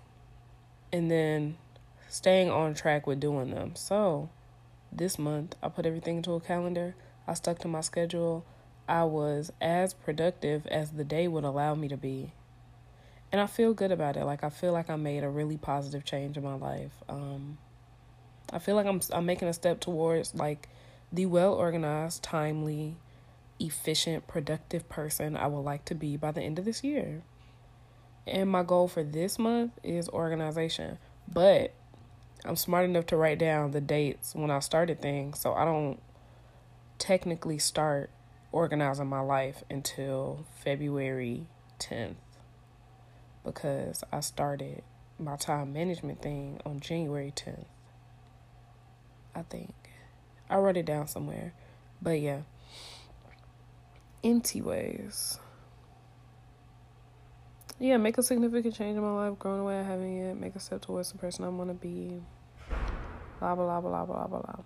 and 0.91 1.11
then 1.11 1.57
staying 2.07 2.49
on 2.49 2.73
track 2.73 3.05
with 3.05 3.19
doing 3.19 3.51
them. 3.51 3.75
So, 3.75 4.29
this 4.91 5.19
month 5.19 5.55
I 5.61 5.69
put 5.69 5.85
everything 5.85 6.17
into 6.17 6.33
a 6.33 6.39
calendar. 6.39 6.95
I 7.27 7.33
stuck 7.33 7.59
to 7.59 7.67
my 7.67 7.81
schedule. 7.81 8.45
I 8.87 9.03
was 9.03 9.51
as 9.61 9.93
productive 9.93 10.65
as 10.67 10.91
the 10.91 11.03
day 11.03 11.27
would 11.27 11.43
allow 11.43 11.75
me 11.75 11.87
to 11.89 11.97
be. 11.97 12.33
And 13.31 13.39
I 13.39 13.45
feel 13.45 13.73
good 13.73 13.91
about 13.91 14.17
it. 14.17 14.25
Like 14.25 14.43
I 14.43 14.49
feel 14.49 14.73
like 14.73 14.89
I 14.89 14.95
made 14.95 15.23
a 15.23 15.29
really 15.29 15.57
positive 15.57 16.03
change 16.03 16.37
in 16.37 16.43
my 16.43 16.55
life. 16.55 16.93
Um, 17.07 17.59
I 18.51 18.59
feel 18.59 18.75
like 18.75 18.87
I'm 18.87 19.01
I'm 19.13 19.25
making 19.25 19.47
a 19.47 19.53
step 19.53 19.79
towards 19.79 20.33
like 20.33 20.67
the 21.11 21.27
well 21.27 21.53
organized, 21.53 22.23
timely, 22.23 22.97
efficient, 23.59 24.27
productive 24.27 24.89
person 24.89 25.37
I 25.37 25.47
would 25.47 25.61
like 25.61 25.85
to 25.85 25.95
be 25.95 26.17
by 26.17 26.31
the 26.31 26.41
end 26.41 26.57
of 26.57 26.65
this 26.65 26.83
year. 26.83 27.21
And 28.25 28.49
my 28.49 28.63
goal 28.63 28.87
for 28.87 29.03
this 29.03 29.37
month 29.37 29.73
is 29.83 30.09
organization. 30.09 30.97
But 31.31 31.73
I'm 32.45 32.55
smart 32.55 32.85
enough 32.85 33.05
to 33.07 33.17
write 33.17 33.39
down 33.39 33.71
the 33.71 33.81
dates 33.81 34.33
when 34.33 34.49
I 34.49 34.59
started 34.59 35.01
things 35.01 35.39
so 35.39 35.53
I 35.53 35.65
don't 35.65 35.99
technically 36.97 37.57
start 37.57 38.09
organizing 38.51 39.07
my 39.07 39.19
life 39.19 39.63
until 39.69 40.45
February 40.63 41.47
10th 41.79 42.15
because 43.43 44.03
I 44.11 44.21
started 44.21 44.83
my 45.17 45.35
time 45.35 45.73
management 45.73 46.21
thing 46.21 46.61
on 46.65 46.79
January 46.79 47.33
10th. 47.35 47.65
I 49.35 49.41
think. 49.43 49.73
I 50.49 50.57
wrote 50.57 50.77
it 50.77 50.85
down 50.85 51.07
somewhere. 51.07 51.53
But 52.01 52.19
yeah. 52.21 52.41
Empty 54.23 54.61
ways. 54.61 55.39
Yeah, 57.79 57.95
make 57.95 58.17
a 58.17 58.23
significant 58.23 58.75
change 58.75 58.97
in 58.97 59.03
my 59.03 59.27
life, 59.27 59.39
growing 59.39 59.61
away 59.61 59.79
I 59.79 59.83
haven't 59.83 60.17
yet, 60.17 60.37
make 60.37 60.53
a 60.53 60.59
step 60.59 60.81
towards 60.81 61.13
the 61.13 61.17
person 61.17 61.45
I 61.45 61.49
want 61.49 61.69
to 61.69 61.73
be. 61.73 62.21
Blah, 63.39 63.55
blah, 63.55 63.79
blah, 63.79 63.79
blah, 63.79 64.05
blah, 64.05 64.27
blah, 64.27 64.41
blah. 64.41 64.63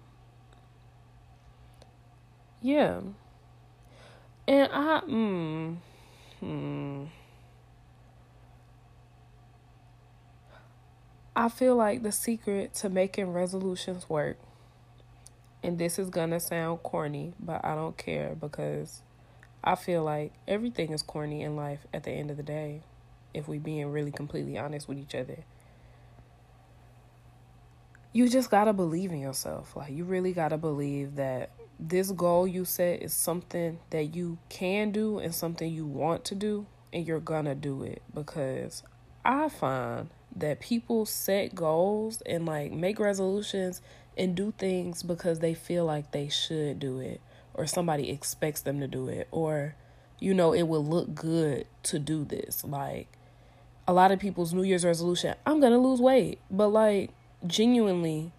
Yeah. 2.60 3.02
And 4.48 4.70
I, 4.74 5.02
mm, 5.02 5.78
hmm. 6.40 7.04
I 11.36 11.50
feel 11.50 11.76
like 11.76 12.02
the 12.02 12.12
secret 12.12 12.74
to 12.76 12.90
making 12.90 13.32
resolutions 13.32 14.10
work, 14.10 14.38
and 15.62 15.78
this 15.78 16.00
is 16.00 16.10
gonna 16.10 16.40
sound 16.40 16.82
corny, 16.82 17.34
but 17.40 17.64
I 17.64 17.76
don't 17.76 17.98
care 17.98 18.36
because 18.40 19.02
I 19.64 19.76
feel 19.76 20.04
like 20.04 20.34
everything 20.48 20.94
is 20.94 21.02
corny 21.04 21.42
in 21.44 21.56
life 21.56 21.86
at 21.94 22.04
the 22.04 22.12
end 22.12 22.32
of 22.32 22.38
the 22.38 22.44
day, 22.44 22.82
if 23.34 23.48
we 23.48 23.58
being 23.58 23.88
really 23.92 24.12
completely 24.12 24.58
honest 24.58 24.88
with 24.88 24.98
each 24.98 25.16
other. 25.16 25.44
You 28.12 28.30
just 28.30 28.52
gotta 28.52 28.74
believe 28.74 29.12
in 29.12 29.20
yourself. 29.20 29.76
Like 29.76 29.92
you 29.92 30.04
really 30.04 30.34
gotta 30.34 30.58
believe 30.58 31.16
that 31.16 31.50
this 31.80 32.12
goal 32.12 32.48
you 32.48 32.66
set 32.66 33.02
is 33.02 33.14
something 33.14 33.80
that 33.90 34.16
you 34.16 34.38
can 34.50 34.92
do 34.92 35.20
and 35.20 35.34
something 35.34 35.72
you 35.72 35.86
want 35.86 36.24
to 36.26 36.36
do 36.36 36.68
and 36.94 37.08
you're 37.08 37.20
gonna 37.20 37.56
do 37.56 37.84
it 37.84 38.02
because 38.14 38.84
I 39.26 39.50
find 39.50 40.10
that 40.36 40.60
people 40.60 41.06
set 41.06 41.56
goals 41.56 42.22
and 42.26 42.46
like 42.46 42.72
make 42.72 43.00
resolutions 43.00 43.82
and 44.18 44.36
do 44.36 44.54
things 44.58 45.04
because 45.04 45.40
they 45.40 45.54
feel 45.54 45.86
like 45.86 46.12
they 46.12 46.30
should 46.30 46.80
do 46.80 47.00
it 47.00 47.22
or 47.54 47.68
somebody 47.68 48.10
expects 48.10 48.62
them 48.62 48.80
to 48.80 48.88
do 48.88 49.08
it 49.08 49.28
or 49.32 49.76
you 50.20 50.34
know 50.34 50.54
it 50.54 50.64
would 50.64 50.78
look 50.78 51.14
good 51.14 51.66
to 51.84 52.00
do 52.00 52.24
this 52.24 52.64
like 52.64 53.08
a 53.88 53.94
lot 53.94 54.12
of 54.12 54.20
people's 54.20 54.54
new 54.54 54.64
year's 54.64 54.86
resolution 54.86 55.36
i'm 55.46 55.60
gonna 55.60 55.78
lose 55.78 56.00
weight 56.00 56.40
but 56.50 56.68
like 56.68 57.10
genuinely 57.46 58.32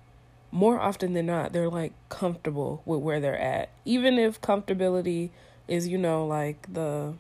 more 0.51 0.81
often 0.81 1.13
than 1.15 1.27
not 1.27 1.53
they're 1.53 1.69
like 1.69 1.93
comfortable 2.09 2.83
with 2.85 3.01
where 3.01 3.21
they're 3.21 3.39
at 3.39 3.69
even 3.85 4.19
if 4.19 4.41
comfortability 4.41 5.31
is 5.69 5.89
you 5.89 5.99
know 5.99 6.27
like 6.27 6.73
the 6.73 7.15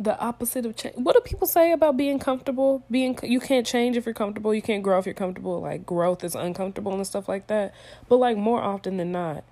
the 0.00 0.18
opposite 0.18 0.64
of 0.64 0.74
change. 0.76 0.96
What 0.96 1.14
do 1.14 1.20
people 1.20 1.46
say 1.46 1.72
about 1.72 1.96
being 1.98 2.18
comfortable? 2.18 2.82
Being 2.90 3.18
you 3.22 3.38
can't 3.38 3.66
change 3.66 3.98
if 3.98 4.06
you're 4.06 4.14
comfortable. 4.14 4.54
You 4.54 4.62
can't 4.62 4.82
grow 4.82 4.98
if 4.98 5.04
you're 5.04 5.14
comfortable. 5.14 5.60
Like 5.60 5.84
growth 5.84 6.24
is 6.24 6.34
uncomfortable 6.34 6.94
and 6.94 7.06
stuff 7.06 7.28
like 7.28 7.48
that. 7.48 7.74
But 8.08 8.16
like 8.16 8.38
more 8.38 8.62
often 8.62 8.96
than 8.96 9.12
not, 9.12 9.44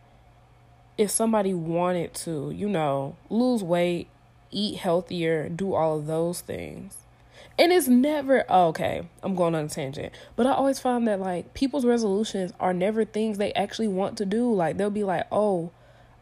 if 0.96 1.10
somebody 1.10 1.52
wanted 1.52 2.14
to, 2.14 2.50
you 2.50 2.66
know, 2.66 3.16
lose 3.28 3.62
weight, 3.62 4.08
eat 4.50 4.78
healthier, 4.78 5.48
do 5.48 5.74
all 5.74 5.98
of 5.98 6.06
those 6.06 6.40
things. 6.40 6.96
And 7.58 7.72
it's 7.72 7.88
never 7.88 8.44
oh, 8.48 8.68
okay. 8.68 9.08
I'm 9.22 9.34
going 9.34 9.54
on 9.54 9.64
a 9.64 9.68
tangent, 9.68 10.12
but 10.36 10.46
I 10.46 10.52
always 10.52 10.78
find 10.78 11.08
that 11.08 11.20
like 11.20 11.54
people's 11.54 11.84
resolutions 11.84 12.52
are 12.60 12.72
never 12.72 13.04
things 13.04 13.38
they 13.38 13.52
actually 13.54 13.88
want 13.88 14.16
to 14.18 14.24
do. 14.24 14.52
Like 14.52 14.76
they'll 14.76 14.90
be 14.90 15.04
like, 15.04 15.26
"Oh, 15.32 15.72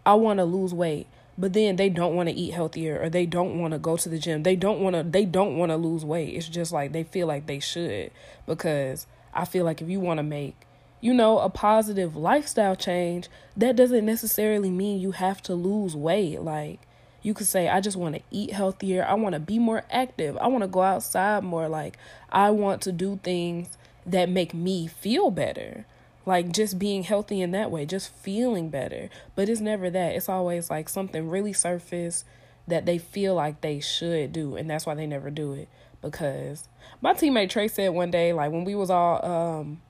I 0.06 0.14
want 0.14 0.38
to 0.38 0.44
lose 0.44 0.72
weight." 0.72 1.06
but 1.38 1.52
then 1.52 1.76
they 1.76 1.88
don't 1.88 2.14
want 2.14 2.28
to 2.28 2.34
eat 2.34 2.52
healthier 2.52 3.00
or 3.00 3.10
they 3.10 3.26
don't 3.26 3.58
want 3.58 3.72
to 3.72 3.78
go 3.78 3.96
to 3.96 4.08
the 4.08 4.18
gym 4.18 4.42
they 4.42 4.56
don't 4.56 4.80
want 4.80 4.96
to 4.96 5.02
they 5.02 5.24
don't 5.24 5.56
want 5.56 5.70
to 5.70 5.76
lose 5.76 6.04
weight 6.04 6.34
it's 6.34 6.48
just 6.48 6.72
like 6.72 6.92
they 6.92 7.04
feel 7.04 7.26
like 7.26 7.46
they 7.46 7.60
should 7.60 8.10
because 8.46 9.06
i 9.34 9.44
feel 9.44 9.64
like 9.64 9.82
if 9.82 9.88
you 9.88 10.00
want 10.00 10.18
to 10.18 10.22
make 10.22 10.54
you 11.00 11.12
know 11.12 11.38
a 11.38 11.50
positive 11.50 12.16
lifestyle 12.16 12.76
change 12.76 13.28
that 13.56 13.76
doesn't 13.76 14.06
necessarily 14.06 14.70
mean 14.70 15.00
you 15.00 15.12
have 15.12 15.42
to 15.42 15.54
lose 15.54 15.94
weight 15.94 16.40
like 16.40 16.80
you 17.26 17.34
could 17.34 17.46
say 17.46 17.68
i 17.68 17.80
just 17.80 17.96
want 17.96 18.14
to 18.14 18.22
eat 18.30 18.52
healthier 18.52 19.04
i 19.04 19.14
want 19.14 19.32
to 19.32 19.40
be 19.40 19.58
more 19.58 19.82
active 19.90 20.36
i 20.38 20.46
want 20.46 20.62
to 20.62 20.68
go 20.68 20.82
outside 20.82 21.42
more 21.42 21.68
like 21.68 21.96
i 22.30 22.50
want 22.50 22.80
to 22.80 22.92
do 22.92 23.18
things 23.22 23.76
that 24.06 24.28
make 24.28 24.54
me 24.54 24.86
feel 24.86 25.30
better 25.30 25.84
like 26.26 26.50
just 26.52 26.78
being 26.78 27.04
healthy 27.04 27.40
in 27.40 27.52
that 27.52 27.70
way, 27.70 27.86
just 27.86 28.12
feeling 28.12 28.68
better. 28.68 29.08
But 29.36 29.48
it's 29.48 29.60
never 29.60 29.88
that. 29.90 30.16
It's 30.16 30.28
always 30.28 30.68
like 30.68 30.88
something 30.88 31.30
really 31.30 31.52
surface 31.52 32.24
that 32.66 32.84
they 32.84 32.98
feel 32.98 33.36
like 33.36 33.60
they 33.60 33.78
should 33.78 34.32
do, 34.32 34.56
and 34.56 34.68
that's 34.68 34.84
why 34.84 34.96
they 34.96 35.06
never 35.06 35.30
do 35.30 35.52
it. 35.52 35.68
Because 36.02 36.68
my 37.00 37.14
teammate 37.14 37.50
Trey 37.50 37.68
said 37.68 37.90
one 37.90 38.10
day, 38.10 38.32
like 38.32 38.50
when 38.50 38.64
we 38.64 38.74
was 38.74 38.90
all 38.90 39.24
um 39.24 39.80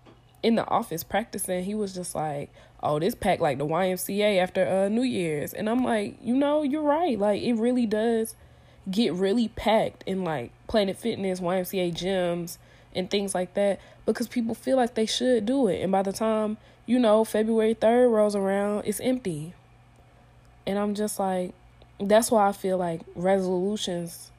in 0.43 0.55
the 0.55 0.66
office 0.69 1.02
practicing, 1.05 1.64
he 1.64 1.75
was 1.75 1.95
just 1.95 2.14
like, 2.14 2.50
"Oh, 2.83 2.99
this 2.99 3.14
packed 3.14 3.40
like 3.40 3.59
the 3.59 3.66
YMCA 3.66 4.38
after 4.38 4.66
uh 4.66 4.88
New 4.88 5.02
Year's," 5.02 5.52
and 5.52 5.69
I'm 5.69 5.85
like, 5.85 6.16
you 6.23 6.35
know, 6.35 6.62
you're 6.62 6.83
right. 6.83 7.19
Like 7.19 7.43
it 7.43 7.55
really 7.55 7.87
does 7.87 8.35
get 8.90 9.12
really 9.12 9.49
packed 9.49 10.05
in 10.07 10.25
like 10.25 10.52
Planet 10.69 10.97
Fitness, 10.97 11.40
YMCA 11.40 11.93
gyms, 11.93 12.59
and 12.95 13.11
things 13.11 13.35
like 13.35 13.55
that 13.55 13.81
because 14.05 14.28
people 14.28 14.55
feel 14.55 14.76
like 14.76 14.95
they 14.95 15.07
should 15.07 15.47
do 15.47 15.66
it. 15.69 15.83
And 15.83 15.93
by 15.93 16.02
the 16.02 16.12
time, 16.12 16.57
you 16.87 16.99
know, 16.99 17.25
February 17.25 17.75
3rd 17.75 18.11
rolls 18.11 18.37
around, 18.37 18.85
it's 18.87 19.00
empty. 19.00 19.55
And 20.66 20.78
I'm 20.78 20.95
just 20.95 21.19
like, 21.19 21.52
that's 22.00 22.31
why 22.31 22.49
I 22.49 22.52
feel 22.52 22.78
like 22.78 23.02
resolutions 23.14 24.31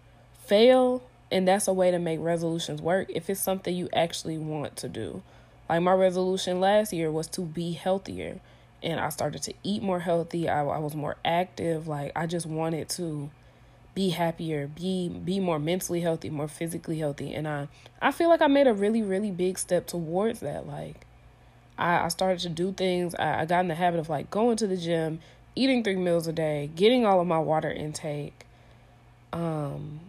fail. 0.46 1.04
And 1.30 1.48
that's 1.48 1.68
a 1.68 1.74
way 1.74 1.92
to 1.92 2.00
make 2.00 2.20
resolutions 2.22 2.82
work 2.82 3.10
if 3.10 3.30
it's 3.30 3.42
something 3.42 3.76
you 3.76 3.90
actually 3.94 4.38
want 4.38 4.78
to 4.78 4.88
do. 4.88 5.22
Like 5.70 5.82
my 5.82 5.94
resolution 5.94 6.60
last 6.60 6.94
year 6.94 7.12
was 7.12 7.28
to 7.30 7.42
be 7.42 7.74
healthier. 7.74 8.40
And 8.84 9.00
I 9.00 9.10
started 9.10 9.42
to 9.44 9.54
eat 9.64 9.82
more 9.82 10.00
healthy. 10.00 10.48
I, 10.48 10.64
I 10.64 10.78
was 10.78 10.96
more 10.96 11.18
active. 11.26 11.88
Like 11.88 12.12
I 12.16 12.28
just 12.28 12.46
wanted 12.46 12.90
to 12.90 13.30
be 13.96 14.10
happier, 14.10 14.68
be 14.68 15.10
be 15.10 15.40
more 15.40 15.58
mentally 15.58 16.02
healthy, 16.02 16.30
more 16.30 16.48
physically 16.48 17.00
healthy. 17.00 17.34
And 17.34 17.48
I 17.48 17.68
I 18.00 18.12
feel 18.12 18.30
like 18.30 18.42
I 18.44 18.48
made 18.48 18.68
a 18.68 18.74
really, 18.74 19.02
really 19.02 19.32
big 19.32 19.58
step 19.58 19.88
towards 19.88 20.42
that. 20.42 20.68
Like 20.68 21.08
I, 21.78 22.06
I 22.06 22.08
started 22.10 22.40
to 22.42 22.50
do 22.50 22.72
things. 22.72 23.16
I, 23.16 23.42
I 23.42 23.46
got 23.46 23.62
in 23.62 23.68
the 23.68 23.76
habit 23.76 24.00
of 24.00 24.10
like 24.10 24.30
going 24.30 24.58
to 24.58 24.68
the 24.68 24.78
gym, 24.78 25.20
eating 25.56 25.84
three 25.84 25.96
meals 25.96 26.28
a 26.28 26.32
day, 26.34 26.70
getting 26.76 27.08
all 27.08 27.20
of 27.20 27.26
my 27.26 27.40
water 27.40 27.72
intake, 27.72 28.46
um, 29.34 30.00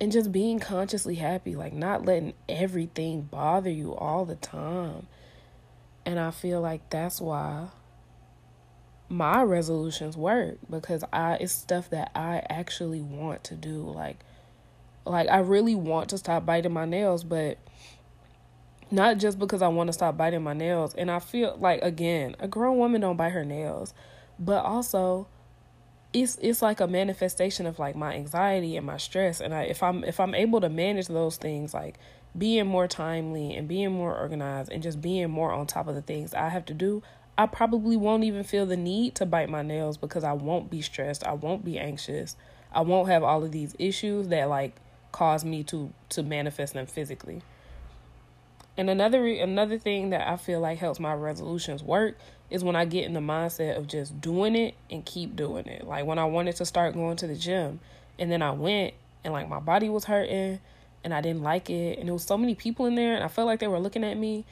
and 0.00 0.12
just 0.12 0.32
being 0.32 0.58
consciously 0.58 1.16
happy, 1.16 1.56
like 1.56 1.72
not 1.72 2.04
letting 2.04 2.34
everything 2.48 3.22
bother 3.22 3.70
you 3.70 3.94
all 3.94 4.24
the 4.24 4.36
time. 4.36 5.06
And 6.04 6.18
I 6.18 6.30
feel 6.30 6.60
like 6.60 6.88
that's 6.90 7.20
why 7.20 7.68
my 9.08 9.42
resolutions 9.42 10.16
work 10.16 10.58
because 10.68 11.04
I 11.12 11.34
it's 11.34 11.52
stuff 11.52 11.90
that 11.90 12.10
I 12.14 12.42
actually 12.48 13.00
want 13.00 13.44
to 13.44 13.54
do. 13.54 13.82
Like 13.82 14.18
like 15.04 15.28
I 15.28 15.38
really 15.38 15.74
want 15.74 16.10
to 16.10 16.18
stop 16.18 16.44
biting 16.44 16.72
my 16.72 16.84
nails, 16.84 17.24
but 17.24 17.58
not 18.90 19.18
just 19.18 19.38
because 19.38 19.62
I 19.62 19.68
want 19.68 19.88
to 19.88 19.92
stop 19.92 20.16
biting 20.16 20.42
my 20.42 20.52
nails. 20.52 20.94
And 20.94 21.10
I 21.10 21.18
feel 21.20 21.56
like 21.58 21.82
again, 21.82 22.36
a 22.38 22.48
grown 22.48 22.78
woman 22.78 23.00
don't 23.00 23.16
bite 23.16 23.30
her 23.30 23.44
nails, 23.44 23.94
but 24.38 24.64
also 24.64 25.28
it's 26.16 26.38
it's 26.40 26.62
like 26.62 26.80
a 26.80 26.86
manifestation 26.86 27.66
of 27.66 27.78
like 27.78 27.94
my 27.94 28.14
anxiety 28.14 28.76
and 28.76 28.86
my 28.86 28.96
stress 28.96 29.40
and 29.40 29.52
I 29.54 29.62
if 29.64 29.82
I'm 29.82 30.02
if 30.02 30.18
I'm 30.18 30.34
able 30.34 30.62
to 30.62 30.70
manage 30.70 31.08
those 31.08 31.36
things 31.36 31.74
like 31.74 31.98
being 32.36 32.66
more 32.66 32.88
timely 32.88 33.54
and 33.54 33.68
being 33.68 33.92
more 33.92 34.16
organized 34.16 34.72
and 34.72 34.82
just 34.82 35.00
being 35.00 35.30
more 35.30 35.52
on 35.52 35.66
top 35.66 35.88
of 35.88 35.94
the 35.94 36.02
things 36.02 36.34
I 36.34 36.48
have 36.50 36.66
to 36.66 36.74
do, 36.74 37.02
I 37.38 37.46
probably 37.46 37.96
won't 37.96 38.24
even 38.24 38.44
feel 38.44 38.66
the 38.66 38.76
need 38.76 39.14
to 39.16 39.26
bite 39.26 39.48
my 39.48 39.62
nails 39.62 39.96
because 39.96 40.22
I 40.24 40.32
won't 40.32 40.70
be 40.70 40.82
stressed. 40.82 41.26
I 41.26 41.32
won't 41.32 41.64
be 41.64 41.78
anxious. 41.78 42.36
I 42.72 42.82
won't 42.82 43.08
have 43.08 43.22
all 43.22 43.42
of 43.42 43.52
these 43.52 43.74
issues 43.78 44.28
that 44.28 44.48
like 44.48 44.76
cause 45.12 45.44
me 45.44 45.64
to 45.64 45.92
to 46.10 46.22
manifest 46.22 46.74
them 46.74 46.86
physically. 46.86 47.42
And 48.76 48.90
another 48.90 49.26
another 49.26 49.78
thing 49.78 50.10
that 50.10 50.26
I 50.26 50.36
feel 50.36 50.60
like 50.60 50.78
helps 50.78 51.00
my 51.00 51.14
resolutions 51.14 51.82
work 51.82 52.18
is 52.50 52.62
when 52.62 52.76
I 52.76 52.84
get 52.84 53.04
in 53.04 53.14
the 53.14 53.20
mindset 53.20 53.76
of 53.76 53.86
just 53.86 54.20
doing 54.20 54.54
it 54.54 54.74
and 54.90 55.04
keep 55.04 55.34
doing 55.36 55.66
it. 55.66 55.86
Like 55.86 56.06
when 56.06 56.18
I 56.18 56.24
wanted 56.24 56.56
to 56.56 56.64
start 56.64 56.94
going 56.94 57.16
to 57.16 57.26
the 57.26 57.34
gym 57.34 57.80
and 58.18 58.30
then 58.30 58.42
I 58.42 58.52
went 58.52 58.94
and 59.24 59.32
like 59.32 59.48
my 59.48 59.58
body 59.58 59.88
was 59.88 60.04
hurting 60.04 60.60
and 61.02 61.14
I 61.14 61.20
didn't 61.20 61.42
like 61.42 61.70
it 61.70 61.98
and 61.98 62.08
there 62.08 62.14
was 62.14 62.24
so 62.24 62.38
many 62.38 62.54
people 62.54 62.86
in 62.86 62.94
there 62.94 63.14
and 63.14 63.24
I 63.24 63.28
felt 63.28 63.46
like 63.46 63.60
they 63.60 63.68
were 63.68 63.80
looking 63.80 64.04
at 64.04 64.16
me 64.16 64.44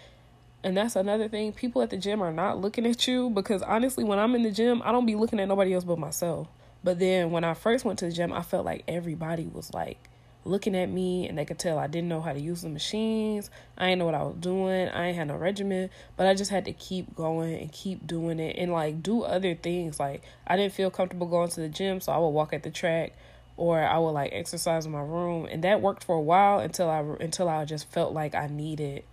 and 0.65 0.77
that's 0.77 0.97
another 0.97 1.29
thing. 1.29 1.53
People 1.53 1.83
at 1.83 1.91
the 1.91 1.97
gym 1.97 2.23
are 2.23 2.33
not 2.33 2.59
looking 2.59 2.87
at 2.87 3.07
you 3.07 3.31
because 3.31 3.63
honestly, 3.63 4.03
when 4.03 4.19
I'm 4.19 4.35
in 4.35 4.43
the 4.43 4.51
gym, 4.51 4.81
I 4.85 4.93
don't 4.93 5.07
be 5.07 5.15
looking 5.15 5.39
at 5.39 5.47
nobody 5.47 5.75
else 5.75 5.85
but 5.85 5.99
myself. 5.99 6.49
But 6.83 6.99
then 6.99 7.31
when 7.31 7.45
I 7.45 7.55
first 7.55 7.85
went 7.85 7.99
to 8.01 8.07
the 8.07 8.13
gym, 8.13 8.33
I 8.33 8.43
felt 8.43 8.65
like 8.65 8.83
everybody 8.89 9.47
was 9.47 9.73
like 9.73 9.99
looking 10.45 10.77
at 10.77 10.91
me 10.91 11.29
and 11.29 11.39
they 11.39 11.45
could 11.45 11.59
tell 11.59 11.79
I 11.79 11.87
didn't 11.87 12.09
know 12.09 12.21
how 12.21 12.33
to 12.33 12.41
use 12.41 12.63
the 12.63 12.69
machines. 12.69 13.51
I 13.79 13.87
didn't 13.87 14.01
know 14.01 14.07
what 14.07 14.15
I 14.15 14.23
was 14.23 14.37
doing. 14.37 14.89
I 14.89 15.07
ain't 15.07 15.17
had 15.17 15.29
no 15.29 15.37
regimen, 15.37 15.91
but 16.17 16.27
I 16.27 16.35
just 16.35 16.51
had 16.51 16.65
to 16.67 16.73
keep 16.73 17.15
going 17.15 17.55
and 17.55 17.73
keep 17.73 18.07
doing 18.07 18.39
it 18.39 18.57
and 18.59 18.73
like 18.73 19.03
do 19.03 19.23
other 19.23 19.55
things. 19.55 19.99
Like 19.99 20.23
I 20.47 20.57
didn't 20.57 20.75
feel 20.75 20.91
comfortable 20.91 21.27
going 21.27 21.51
to 21.51 21.61
the 21.61 21.69
gym, 21.69 22.01
so 22.01 22.13
I 22.13 22.19
would 22.19 22.29
walk 22.29 22.53
at 22.53 22.63
the 22.63 22.71
track 22.71 23.13
or 23.57 23.81
I 23.81 23.99
would 23.99 24.11
like 24.11 24.33
exercise 24.33 24.85
in 24.85 24.93
my 24.93 25.01
room, 25.01 25.47
and 25.47 25.63
that 25.63 25.81
worked 25.81 26.03
for 26.03 26.17
a 26.17 26.21
while 26.21 26.59
until 26.59 26.91
I 26.91 27.01
until 27.21 27.49
I 27.49 27.65
just 27.65 27.91
felt 27.91 28.13
like 28.13 28.35
I 28.35 28.49
needed 28.49 29.05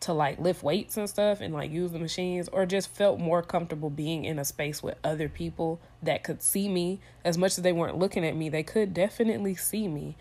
to 0.00 0.12
like 0.14 0.40
lift 0.40 0.62
weights 0.62 0.96
and 0.96 1.08
stuff 1.08 1.40
and 1.40 1.52
like 1.52 1.70
use 1.70 1.92
the 1.92 1.98
machines 1.98 2.48
or 2.48 2.64
just 2.64 2.88
felt 2.88 3.20
more 3.20 3.42
comfortable 3.42 3.90
being 3.90 4.24
in 4.24 4.38
a 4.38 4.44
space 4.44 4.82
with 4.82 4.96
other 5.04 5.28
people 5.28 5.78
that 6.02 6.24
could 6.24 6.42
see 6.42 6.68
me 6.68 6.98
as 7.22 7.36
much 7.36 7.58
as 7.58 7.62
they 7.62 7.72
weren't 7.72 7.98
looking 7.98 8.24
at 8.24 8.34
me 8.34 8.48
they 8.48 8.62
could 8.62 8.94
definitely 8.94 9.54
see 9.54 9.86
me 9.86 10.16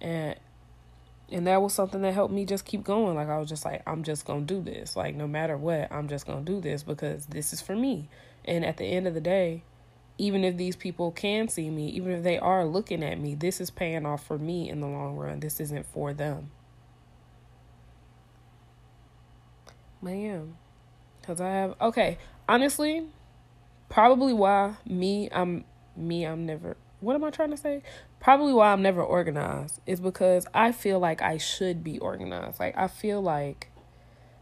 and 0.00 0.36
and 1.28 1.46
that 1.46 1.60
was 1.60 1.74
something 1.74 2.02
that 2.02 2.14
helped 2.14 2.32
me 2.32 2.44
just 2.44 2.64
keep 2.64 2.84
going 2.84 3.14
like 3.14 3.28
i 3.28 3.38
was 3.38 3.48
just 3.48 3.64
like 3.64 3.82
i'm 3.86 4.02
just 4.02 4.24
gonna 4.24 4.42
do 4.42 4.60
this 4.62 4.96
like 4.96 5.14
no 5.14 5.26
matter 5.26 5.56
what 5.56 5.90
i'm 5.90 6.08
just 6.08 6.26
gonna 6.26 6.40
do 6.42 6.60
this 6.60 6.82
because 6.82 7.26
this 7.26 7.52
is 7.52 7.60
for 7.60 7.74
me 7.74 8.08
and 8.44 8.64
at 8.64 8.76
the 8.76 8.84
end 8.84 9.06
of 9.06 9.14
the 9.14 9.20
day 9.20 9.62
even 10.18 10.44
if 10.44 10.56
these 10.56 10.76
people 10.76 11.10
can 11.12 11.48
see 11.48 11.68
me, 11.68 11.88
even 11.90 12.10
if 12.12 12.22
they 12.22 12.38
are 12.38 12.64
looking 12.64 13.02
at 13.02 13.20
me, 13.20 13.34
this 13.34 13.60
is 13.60 13.70
paying 13.70 14.06
off 14.06 14.24
for 14.24 14.38
me 14.38 14.68
in 14.68 14.80
the 14.80 14.86
long 14.86 15.16
run. 15.16 15.40
This 15.40 15.60
isn't 15.60 15.86
for 15.86 16.14
them. 16.14 16.50
Yeah. 20.02 20.40
Because 21.20 21.40
I 21.40 21.48
have, 21.48 21.74
okay, 21.80 22.18
honestly, 22.48 23.06
probably 23.88 24.32
why 24.32 24.76
me, 24.86 25.28
I'm, 25.32 25.64
me, 25.96 26.24
I'm 26.24 26.46
never, 26.46 26.76
what 27.00 27.14
am 27.14 27.24
I 27.24 27.30
trying 27.30 27.50
to 27.50 27.56
say? 27.56 27.82
Probably 28.20 28.52
why 28.52 28.72
I'm 28.72 28.82
never 28.82 29.02
organized 29.02 29.80
is 29.86 30.00
because 30.00 30.46
I 30.54 30.72
feel 30.72 30.98
like 30.98 31.22
I 31.22 31.36
should 31.36 31.84
be 31.84 31.98
organized. 31.98 32.58
Like, 32.58 32.76
I 32.76 32.88
feel 32.88 33.20
like 33.20 33.70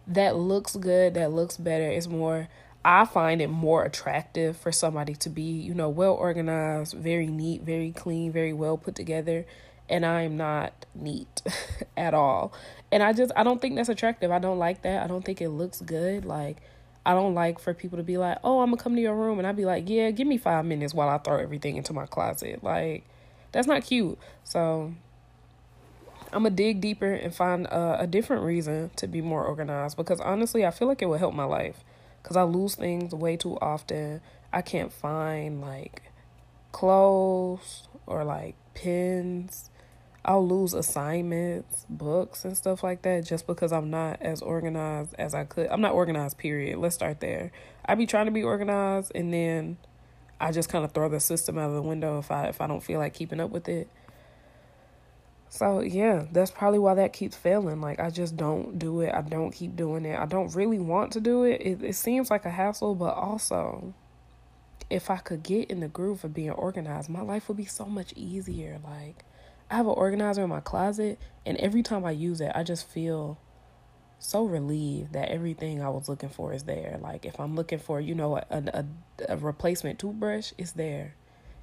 that 0.06 0.36
looks 0.36 0.76
good, 0.76 1.14
that 1.14 1.32
looks 1.32 1.56
better. 1.56 1.88
It's 1.88 2.06
more, 2.06 2.48
I 2.84 3.04
find 3.06 3.40
it 3.42 3.48
more 3.48 3.84
attractive 3.84 4.56
for 4.56 4.70
somebody 4.70 5.14
to 5.16 5.30
be, 5.30 5.42
you 5.42 5.74
know, 5.74 5.88
well 5.88 6.14
organized, 6.14 6.94
very 6.94 7.26
neat, 7.26 7.62
very 7.62 7.92
clean, 7.92 8.30
very 8.30 8.52
well 8.52 8.76
put 8.76 8.94
together. 8.94 9.46
And 9.88 10.06
I'm 10.06 10.36
not 10.36 10.86
neat 10.94 11.42
at 11.96 12.14
all. 12.14 12.52
And 12.92 13.02
I 13.02 13.12
just, 13.12 13.32
I 13.36 13.42
don't 13.42 13.60
think 13.60 13.76
that's 13.76 13.88
attractive. 13.88 14.30
I 14.30 14.38
don't 14.38 14.58
like 14.58 14.82
that. 14.82 15.02
I 15.02 15.06
don't 15.06 15.24
think 15.24 15.40
it 15.40 15.50
looks 15.50 15.80
good. 15.80 16.24
Like, 16.24 16.58
I 17.06 17.12
don't 17.14 17.34
like 17.34 17.58
for 17.58 17.74
people 17.74 17.98
to 17.98 18.04
be 18.04 18.16
like, 18.16 18.38
oh, 18.44 18.60
I'm 18.60 18.70
to 18.70 18.76
come 18.76 18.96
to 18.96 19.02
your 19.02 19.14
room. 19.14 19.38
And 19.38 19.46
I'd 19.46 19.56
be 19.56 19.66
like, 19.66 19.88
yeah, 19.88 20.10
give 20.10 20.26
me 20.26 20.38
five 20.38 20.64
minutes 20.64 20.94
while 20.94 21.08
I 21.08 21.18
throw 21.18 21.36
everything 21.36 21.76
into 21.76 21.92
my 21.92 22.06
closet. 22.06 22.64
Like, 22.64 23.04
that's 23.52 23.66
not 23.66 23.84
cute. 23.84 24.18
So 24.42 24.94
I'm 26.32 26.44
to 26.44 26.50
dig 26.50 26.80
deeper 26.80 27.12
and 27.12 27.34
find 27.34 27.66
a, 27.66 28.00
a 28.00 28.06
different 28.06 28.42
reason 28.42 28.90
to 28.96 29.06
be 29.06 29.20
more 29.20 29.44
organized 29.44 29.96
because 29.96 30.20
honestly, 30.20 30.64
I 30.66 30.70
feel 30.70 30.88
like 30.88 31.02
it 31.02 31.06
would 31.06 31.20
help 31.20 31.34
my 31.34 31.44
life 31.44 31.84
because 32.22 32.36
I 32.36 32.42
lose 32.42 32.74
things 32.74 33.14
way 33.14 33.36
too 33.36 33.58
often. 33.60 34.20
I 34.52 34.62
can't 34.62 34.92
find 34.92 35.60
like 35.60 36.02
clothes 36.72 37.88
or 38.06 38.24
like 38.24 38.56
pens. 38.74 39.70
I'll 40.24 40.46
lose 40.46 40.72
assignments, 40.72 41.84
books, 41.90 42.44
and 42.44 42.56
stuff 42.56 42.82
like 42.82 43.02
that 43.02 43.24
just 43.24 43.46
because 43.46 43.72
I'm 43.72 43.90
not 43.90 44.22
as 44.22 44.40
organized 44.40 45.14
as 45.18 45.34
I 45.34 45.44
could. 45.44 45.68
I'm 45.68 45.82
not 45.82 45.92
organized, 45.92 46.38
period. 46.38 46.78
Let's 46.78 46.94
start 46.94 47.20
there. 47.20 47.52
I'd 47.84 47.98
be 47.98 48.06
trying 48.06 48.26
to 48.26 48.32
be 48.32 48.42
organized 48.42 49.12
and 49.14 49.32
then 49.32 49.76
I 50.40 50.52
just 50.52 50.68
kind 50.68 50.84
of 50.84 50.92
throw 50.92 51.08
the 51.08 51.20
system 51.20 51.58
out 51.58 51.68
of 51.68 51.74
the 51.74 51.82
window 51.82 52.18
if 52.18 52.30
I 52.30 52.46
if 52.46 52.60
I 52.60 52.66
don't 52.66 52.82
feel 52.82 52.98
like 52.98 53.14
keeping 53.14 53.40
up 53.40 53.50
with 53.50 53.68
it. 53.68 53.88
So 55.50 55.80
yeah, 55.80 56.24
that's 56.32 56.50
probably 56.50 56.78
why 56.78 56.94
that 56.94 57.12
keeps 57.12 57.36
failing. 57.36 57.80
Like 57.80 58.00
I 58.00 58.10
just 58.10 58.36
don't 58.36 58.78
do 58.78 59.02
it. 59.02 59.14
I 59.14 59.20
don't 59.20 59.52
keep 59.52 59.76
doing 59.76 60.04
it. 60.04 60.18
I 60.18 60.26
don't 60.26 60.54
really 60.54 60.78
want 60.78 61.12
to 61.12 61.20
do 61.20 61.44
it. 61.44 61.60
It 61.60 61.82
it 61.82 61.94
seems 61.94 62.30
like 62.30 62.44
a 62.44 62.50
hassle, 62.50 62.94
but 62.94 63.14
also 63.14 63.94
if 64.90 65.10
I 65.10 65.16
could 65.16 65.42
get 65.42 65.70
in 65.70 65.80
the 65.80 65.88
groove 65.88 66.24
of 66.24 66.34
being 66.34 66.50
organized, 66.50 67.08
my 67.08 67.22
life 67.22 67.48
would 67.48 67.56
be 67.56 67.66
so 67.66 67.84
much 67.84 68.12
easier. 68.16 68.80
Like 68.82 69.24
I 69.70 69.76
have 69.76 69.86
an 69.86 69.92
organizer 69.92 70.42
in 70.42 70.48
my 70.50 70.60
closet 70.60 71.18
and 71.46 71.56
every 71.58 71.82
time 71.82 72.04
I 72.04 72.10
use 72.12 72.40
it, 72.40 72.52
I 72.54 72.62
just 72.62 72.88
feel 72.88 73.38
so 74.18 74.44
relieved 74.44 75.12
that 75.12 75.28
everything 75.28 75.82
I 75.82 75.88
was 75.90 76.08
looking 76.08 76.30
for 76.30 76.52
is 76.52 76.64
there. 76.64 76.98
Like 77.00 77.24
if 77.26 77.38
I'm 77.38 77.54
looking 77.54 77.78
for, 77.78 78.00
you 78.00 78.14
know, 78.14 78.36
a 78.36 78.44
a, 78.50 78.84
a 79.28 79.36
replacement 79.36 79.98
toothbrush, 79.98 80.52
it's 80.56 80.72
there. 80.72 81.14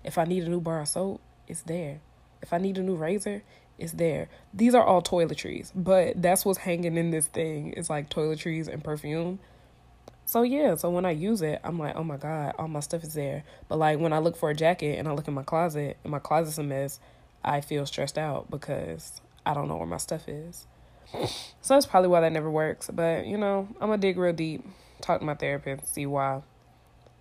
If 0.03 0.17
I 0.17 0.25
need 0.25 0.43
a 0.43 0.49
new 0.49 0.61
bar 0.61 0.81
of 0.81 0.87
soap, 0.87 1.21
it's 1.47 1.61
there. 1.63 2.01
If 2.41 2.53
I 2.53 2.57
need 2.57 2.77
a 2.77 2.81
new 2.81 2.95
razor, 2.95 3.43
it's 3.77 3.93
there. 3.93 4.29
These 4.53 4.75
are 4.75 4.83
all 4.83 5.01
toiletries, 5.01 5.71
but 5.75 6.21
that's 6.21 6.45
what's 6.45 6.59
hanging 6.59 6.97
in 6.97 7.11
this 7.11 7.25
thing. 7.27 7.73
It's 7.75 7.89
like 7.89 8.09
toiletries 8.09 8.67
and 8.67 8.83
perfume. 8.83 9.39
So 10.25 10.43
yeah, 10.43 10.75
so 10.75 10.89
when 10.91 11.05
I 11.05 11.11
use 11.11 11.41
it, 11.41 11.59
I'm 11.63 11.79
like, 11.79 11.95
oh 11.95 12.03
my 12.03 12.17
god, 12.17 12.55
all 12.57 12.67
my 12.67 12.79
stuff 12.79 13.03
is 13.03 13.13
there. 13.13 13.43
But 13.67 13.79
like 13.79 13.99
when 13.99 14.13
I 14.13 14.19
look 14.19 14.37
for 14.37 14.49
a 14.49 14.55
jacket 14.55 14.99
and 14.99 15.07
I 15.07 15.13
look 15.13 15.27
in 15.27 15.33
my 15.33 15.43
closet 15.43 15.97
and 16.03 16.11
my 16.11 16.19
closet's 16.19 16.57
a 16.57 16.63
mess, 16.63 16.99
I 17.43 17.61
feel 17.61 17.85
stressed 17.85 18.17
out 18.17 18.49
because 18.49 19.21
I 19.45 19.53
don't 19.53 19.67
know 19.67 19.77
where 19.77 19.87
my 19.87 19.97
stuff 19.97 20.27
is. 20.27 20.67
So 21.61 21.73
that's 21.73 21.85
probably 21.85 22.09
why 22.09 22.21
that 22.21 22.31
never 22.31 22.49
works. 22.49 22.89
But 22.91 23.25
you 23.25 23.37
know, 23.37 23.67
I'm 23.79 23.89
gonna 23.89 23.97
dig 23.97 24.17
real 24.17 24.33
deep, 24.33 24.65
talk 25.01 25.19
to 25.19 25.25
my 25.25 25.35
therapist, 25.35 25.93
see 25.93 26.05
why. 26.05 26.41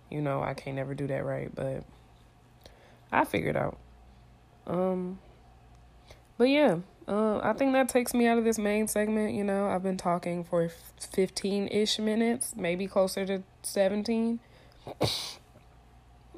You 0.09 0.21
know, 0.21 0.41
I 0.41 0.53
can't 0.53 0.75
never 0.75 0.93
do 0.93 1.07
that 1.07 1.25
right, 1.25 1.53
but 1.53 1.83
I 3.11 3.25
figured 3.25 3.55
out. 3.55 3.77
Um, 4.67 5.19
but 6.37 6.49
yeah, 6.49 6.77
uh, 7.07 7.39
I 7.39 7.53
think 7.53 7.73
that 7.73 7.89
takes 7.89 8.13
me 8.13 8.27
out 8.27 8.37
of 8.37 8.43
this 8.43 8.57
main 8.57 8.87
segment. 8.87 9.33
You 9.33 9.43
know, 9.43 9.67
I've 9.67 9.83
been 9.83 9.97
talking 9.97 10.43
for 10.43 10.69
15 10.99 11.67
ish 11.67 11.99
minutes, 11.99 12.53
maybe 12.55 12.87
closer 12.87 13.25
to 13.25 13.43
17. 13.63 14.39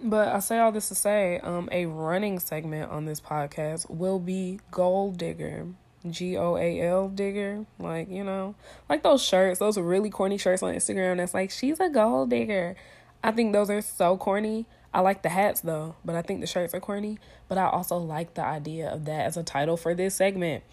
But 0.03 0.27
I 0.27 0.39
say 0.39 0.59
all 0.59 0.71
this 0.71 0.89
to 0.89 0.95
say, 0.95 1.39
um, 1.39 1.69
a 1.71 1.85
running 1.85 2.39
segment 2.39 2.91
on 2.91 3.05
this 3.05 3.21
podcast 3.21 3.89
will 3.89 4.19
be 4.19 4.59
Goal 4.69 5.11
Digger. 5.11 5.67
G 6.09 6.37
O 6.37 6.57
A 6.57 6.81
L 6.81 7.07
digger. 7.07 7.65
Like, 7.79 8.09
you 8.09 8.23
know, 8.23 8.55
like 8.89 9.03
those 9.03 9.23
shirts, 9.23 9.59
those 9.59 9.77
really 9.77 10.09
corny 10.09 10.37
shirts 10.37 10.61
on 10.61 10.73
Instagram 10.73 11.17
that's 11.17 11.33
like, 11.33 11.51
she's 11.51 11.79
a 11.79 11.89
gold 11.89 12.29
digger. 12.29 12.75
I 13.23 13.31
think 13.31 13.53
those 13.53 13.69
are 13.69 13.81
so 13.81 14.17
corny. 14.17 14.65
I 14.93 14.99
like 14.99 15.23
the 15.23 15.29
hats 15.29 15.61
though, 15.61 15.95
but 16.03 16.15
I 16.15 16.21
think 16.21 16.41
the 16.41 16.47
shirts 16.47 16.73
are 16.73 16.79
corny. 16.79 17.19
But 17.47 17.57
I 17.57 17.69
also 17.69 17.97
like 17.97 18.33
the 18.33 18.43
idea 18.43 18.91
of 18.91 19.05
that 19.05 19.25
as 19.25 19.37
a 19.37 19.43
title 19.43 19.77
for 19.77 19.95
this 19.95 20.15
segment. 20.15 20.63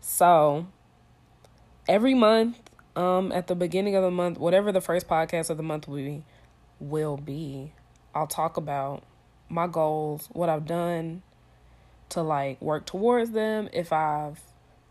So 0.00 0.68
every 1.88 2.14
month, 2.14 2.58
um, 2.94 3.32
at 3.32 3.48
the 3.48 3.54
beginning 3.54 3.96
of 3.96 4.02
the 4.02 4.10
month, 4.10 4.38
whatever 4.38 4.70
the 4.72 4.80
first 4.80 5.08
podcast 5.08 5.50
of 5.50 5.56
the 5.56 5.62
month 5.62 5.88
will 5.88 5.96
be, 5.96 6.24
will 6.78 7.16
be, 7.16 7.72
I'll 8.16 8.26
talk 8.26 8.56
about 8.56 9.02
my 9.48 9.66
goals, 9.66 10.28
what 10.32 10.48
I've 10.48 10.66
done 10.66 11.22
to 12.08 12.22
like 12.22 12.60
work 12.62 12.86
towards 12.86 13.32
them, 13.32 13.68
if 13.72 13.92
I've 13.92 14.40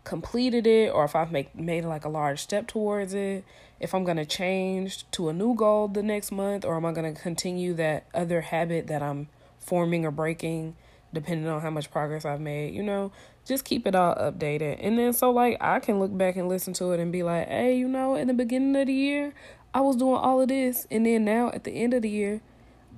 completed 0.04 0.66
it 0.66 0.92
or 0.92 1.04
if 1.04 1.16
I've 1.16 1.32
make, 1.32 1.54
made 1.54 1.84
like 1.84 2.04
a 2.04 2.08
large 2.08 2.40
step 2.40 2.68
towards 2.68 3.14
it, 3.14 3.44
if 3.80 3.94
I'm 3.94 4.04
going 4.04 4.16
to 4.16 4.24
change 4.24 5.10
to 5.10 5.28
a 5.28 5.32
new 5.32 5.54
goal 5.56 5.88
the 5.88 6.02
next 6.02 6.30
month 6.30 6.64
or 6.64 6.76
am 6.76 6.86
I 6.86 6.92
going 6.92 7.12
to 7.12 7.20
continue 7.20 7.74
that 7.74 8.06
other 8.14 8.42
habit 8.42 8.86
that 8.86 9.02
I'm 9.02 9.28
forming 9.58 10.04
or 10.04 10.12
breaking 10.12 10.76
depending 11.12 11.48
on 11.48 11.62
how 11.62 11.70
much 11.70 11.90
progress 11.90 12.24
I've 12.24 12.40
made, 12.40 12.74
you 12.74 12.82
know, 12.82 13.10
just 13.44 13.64
keep 13.64 13.86
it 13.86 13.94
all 13.94 14.14
updated. 14.14 14.78
And 14.80 14.98
then 14.98 15.12
so 15.12 15.30
like 15.30 15.56
I 15.60 15.80
can 15.80 15.98
look 15.98 16.16
back 16.16 16.36
and 16.36 16.48
listen 16.48 16.74
to 16.74 16.92
it 16.92 17.00
and 17.00 17.10
be 17.10 17.22
like, 17.22 17.48
"Hey, 17.48 17.76
you 17.76 17.88
know, 17.88 18.14
in 18.14 18.28
the 18.28 18.34
beginning 18.34 18.76
of 18.76 18.86
the 18.86 18.92
year, 18.92 19.32
I 19.72 19.80
was 19.80 19.96
doing 19.96 20.16
all 20.16 20.40
of 20.40 20.48
this 20.48 20.86
and 20.90 21.06
then 21.06 21.24
now 21.24 21.50
at 21.50 21.64
the 21.64 21.72
end 21.72 21.94
of 21.94 22.02
the 22.02 22.10
year, 22.10 22.40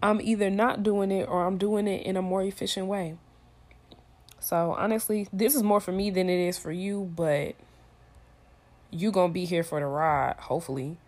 I'm 0.02 0.20
either 0.20 0.50
not 0.50 0.82
doing 0.82 1.11
it 1.11 1.28
or 1.28 1.46
I'm 1.46 1.58
doing 1.58 1.88
it 1.88 2.02
in 2.04 2.16
a 2.16 2.22
more 2.22 2.42
efficient 2.42 2.87
way." 2.87 3.16
So 4.40 4.74
honestly, 4.78 5.28
this 5.32 5.54
is 5.54 5.62
more 5.62 5.80
for 5.80 5.92
me 5.92 6.11
than 6.11 6.28
it 6.30 6.38
is 6.38 6.58
for 6.58 6.72
you, 6.72 7.11
but 7.14 7.54
you 8.90 9.11
gonna 9.11 9.32
be 9.32 9.44
here 9.44 9.62
for 9.62 9.80
the 9.80 9.87
ride, 9.87 10.37
hopefully. 10.38 10.98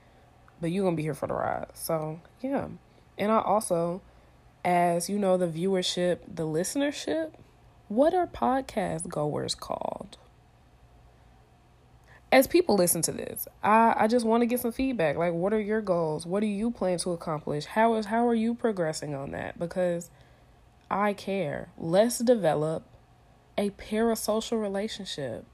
But 0.60 0.70
you 0.70 0.82
gonna 0.82 0.96
be 0.96 1.02
here 1.02 1.14
for 1.14 1.26
the 1.26 1.34
ride. 1.34 1.68
So 1.74 2.20
yeah. 2.40 2.68
And 3.16 3.30
I 3.30 3.40
also, 3.40 4.02
as 4.64 5.08
you 5.08 5.18
know, 5.18 5.36
the 5.36 5.46
viewership, 5.46 6.18
the 6.26 6.44
listenership, 6.44 7.32
what 7.88 8.14
are 8.14 8.26
podcast 8.26 9.08
goers 9.08 9.54
called? 9.54 10.16
As 12.32 12.46
people 12.46 12.76
listen 12.76 13.02
to 13.02 13.12
this, 13.12 13.48
I, 13.62 13.94
I 13.96 14.06
just 14.06 14.24
want 14.24 14.42
to 14.42 14.46
get 14.46 14.60
some 14.60 14.72
feedback. 14.72 15.16
Like 15.16 15.32
what 15.32 15.52
are 15.52 15.60
your 15.60 15.80
goals? 15.80 16.26
What 16.26 16.40
do 16.40 16.46
you 16.46 16.70
plan 16.70 16.98
to 16.98 17.10
accomplish? 17.10 17.64
How 17.64 17.94
is 17.94 18.06
how 18.06 18.26
are 18.26 18.34
you 18.34 18.54
progressing 18.54 19.14
on 19.14 19.32
that? 19.32 19.58
Because 19.58 20.10
I 20.90 21.12
care. 21.12 21.70
Let's 21.76 22.18
develop 22.18 22.84
a 23.58 23.70
parasocial 23.70 24.60
relationship. 24.60 25.44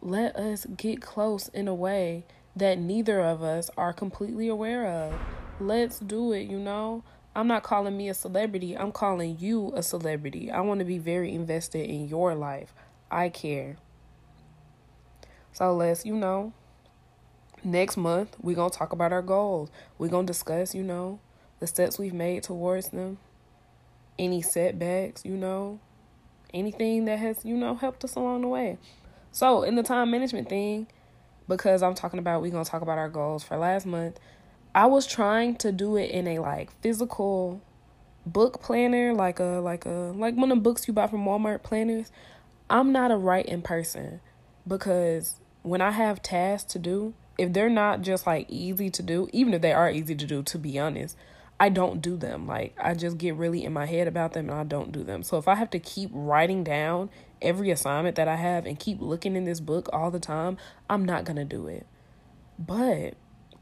Let 0.00 0.36
us 0.36 0.66
get 0.76 1.00
close 1.00 1.48
in 1.48 1.68
a 1.68 1.74
way 1.74 2.24
that 2.54 2.78
neither 2.78 3.20
of 3.20 3.42
us 3.42 3.70
are 3.76 3.92
completely 3.92 4.48
aware 4.48 4.86
of. 4.86 5.14
Let's 5.60 5.98
do 5.98 6.32
it, 6.32 6.48
you 6.48 6.58
know? 6.58 7.02
I'm 7.34 7.48
not 7.48 7.62
calling 7.62 7.96
me 7.96 8.08
a 8.08 8.14
celebrity, 8.14 8.76
I'm 8.76 8.92
calling 8.92 9.36
you 9.38 9.72
a 9.74 9.82
celebrity. 9.82 10.50
I 10.50 10.60
want 10.60 10.78
to 10.78 10.86
be 10.86 10.98
very 10.98 11.34
invested 11.34 11.88
in 11.88 12.08
your 12.08 12.34
life. 12.34 12.72
I 13.10 13.28
care. 13.28 13.76
So 15.56 15.74
let's, 15.74 16.04
you 16.04 16.14
know, 16.14 16.52
next 17.64 17.96
month 17.96 18.36
we're 18.42 18.54
going 18.54 18.70
to 18.70 18.76
talk 18.76 18.92
about 18.92 19.10
our 19.10 19.22
goals. 19.22 19.70
We're 19.96 20.10
going 20.10 20.26
to 20.26 20.30
discuss, 20.30 20.74
you 20.74 20.82
know, 20.82 21.18
the 21.60 21.66
steps 21.66 21.98
we've 21.98 22.12
made 22.12 22.42
towards 22.42 22.90
them, 22.90 23.16
any 24.18 24.42
setbacks, 24.42 25.24
you 25.24 25.34
know, 25.34 25.80
anything 26.52 27.06
that 27.06 27.18
has, 27.20 27.42
you 27.42 27.56
know, 27.56 27.74
helped 27.74 28.04
us 28.04 28.16
along 28.16 28.42
the 28.42 28.48
way. 28.48 28.76
So, 29.32 29.62
in 29.62 29.76
the 29.76 29.82
time 29.82 30.10
management 30.10 30.50
thing, 30.50 30.88
because 31.48 31.82
I'm 31.82 31.94
talking 31.94 32.18
about, 32.18 32.42
we're 32.42 32.50
going 32.50 32.64
to 32.64 32.70
talk 32.70 32.82
about 32.82 32.98
our 32.98 33.08
goals 33.08 33.42
for 33.42 33.56
last 33.56 33.86
month, 33.86 34.20
I 34.74 34.84
was 34.84 35.06
trying 35.06 35.56
to 35.56 35.72
do 35.72 35.96
it 35.96 36.10
in 36.10 36.28
a 36.28 36.38
like 36.38 36.70
physical 36.82 37.62
book 38.26 38.60
planner, 38.60 39.14
like 39.14 39.40
a, 39.40 39.62
like 39.62 39.86
a, 39.86 40.12
like 40.14 40.36
one 40.36 40.52
of 40.52 40.58
the 40.58 40.62
books 40.62 40.86
you 40.86 40.92
buy 40.92 41.06
from 41.06 41.24
Walmart 41.24 41.62
planners. 41.62 42.12
I'm 42.68 42.92
not 42.92 43.10
a 43.10 43.16
writing 43.16 43.62
person 43.62 44.20
because 44.68 45.40
when 45.66 45.80
I 45.80 45.90
have 45.90 46.22
tasks 46.22 46.72
to 46.74 46.78
do, 46.78 47.12
if 47.36 47.52
they're 47.52 47.68
not 47.68 48.02
just 48.02 48.24
like 48.24 48.46
easy 48.48 48.88
to 48.88 49.02
do, 49.02 49.28
even 49.32 49.52
if 49.52 49.62
they 49.62 49.72
are 49.72 49.90
easy 49.90 50.14
to 50.14 50.24
do, 50.24 50.44
to 50.44 50.58
be 50.58 50.78
honest, 50.78 51.16
I 51.58 51.70
don't 51.70 52.00
do 52.00 52.16
them. 52.16 52.46
Like 52.46 52.76
I 52.80 52.94
just 52.94 53.18
get 53.18 53.34
really 53.34 53.64
in 53.64 53.72
my 53.72 53.84
head 53.84 54.06
about 54.06 54.32
them 54.32 54.48
and 54.48 54.56
I 54.56 54.62
don't 54.62 54.92
do 54.92 55.02
them. 55.02 55.24
So 55.24 55.38
if 55.38 55.48
I 55.48 55.56
have 55.56 55.70
to 55.70 55.80
keep 55.80 56.10
writing 56.12 56.62
down 56.62 57.10
every 57.42 57.72
assignment 57.72 58.14
that 58.14 58.28
I 58.28 58.36
have 58.36 58.64
and 58.64 58.78
keep 58.78 59.00
looking 59.00 59.34
in 59.34 59.44
this 59.44 59.58
book 59.58 59.88
all 59.92 60.12
the 60.12 60.20
time, 60.20 60.56
I'm 60.88 61.04
not 61.04 61.24
going 61.24 61.36
to 61.36 61.44
do 61.44 61.66
it. 61.66 61.84
But 62.60 63.14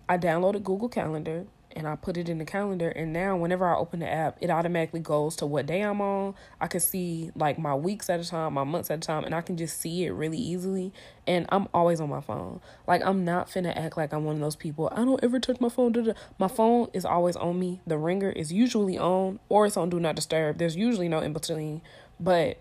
I 0.06 0.18
downloaded 0.18 0.62
Google 0.62 0.90
Calendar 0.90 1.46
and 1.76 1.87
I 1.87 1.96
put 1.96 2.16
it 2.16 2.28
in 2.28 2.38
the 2.38 2.44
calendar 2.44 2.88
and 2.88 3.12
now 3.12 3.37
whenever 3.37 3.66
I 3.66 3.76
open 3.76 4.00
the 4.00 4.08
app, 4.10 4.38
it 4.40 4.50
automatically 4.50 5.00
goes 5.00 5.37
to 5.37 5.46
what 5.46 5.66
day 5.66 5.82
I'm 5.82 6.00
on. 6.00 6.34
I 6.60 6.66
can 6.66 6.80
see 6.80 7.30
like 7.34 7.58
my 7.58 7.74
weeks 7.74 8.08
at 8.08 8.20
a 8.20 8.24
time, 8.24 8.54
my 8.54 8.64
months 8.64 8.90
at 8.90 8.98
a 8.98 9.00
time, 9.00 9.24
and 9.24 9.34
I 9.34 9.40
can 9.40 9.56
just 9.56 9.80
see 9.80 10.04
it 10.04 10.10
really 10.12 10.38
easily. 10.38 10.92
And 11.26 11.46
I'm 11.48 11.68
always 11.74 12.00
on 12.00 12.08
my 12.08 12.20
phone. 12.20 12.60
Like 12.87 13.02
I'm 13.04 13.24
not 13.24 13.48
finna 13.48 13.76
act 13.76 13.96
like 13.96 14.12
I'm 14.12 14.24
one 14.24 14.37
of 14.37 14.40
those 14.40 14.56
people. 14.56 14.88
I 14.92 15.04
don't 15.04 15.22
ever 15.22 15.40
touch 15.40 15.60
my 15.60 15.68
phone. 15.68 16.14
My 16.38 16.48
phone 16.48 16.88
is 16.92 17.04
always 17.04 17.37
on 17.37 17.58
me. 17.58 17.80
The 17.87 17.98
ringer 17.98 18.30
is 18.30 18.52
usually 18.52 18.98
on 18.98 19.40
or 19.48 19.66
it's 19.66 19.76
on 19.76 19.90
do 19.90 20.00
not 20.00 20.16
disturb. 20.16 20.58
There's 20.58 20.76
usually 20.76 21.08
no 21.08 21.20
in 21.20 21.32
between. 21.32 21.82
But 22.20 22.58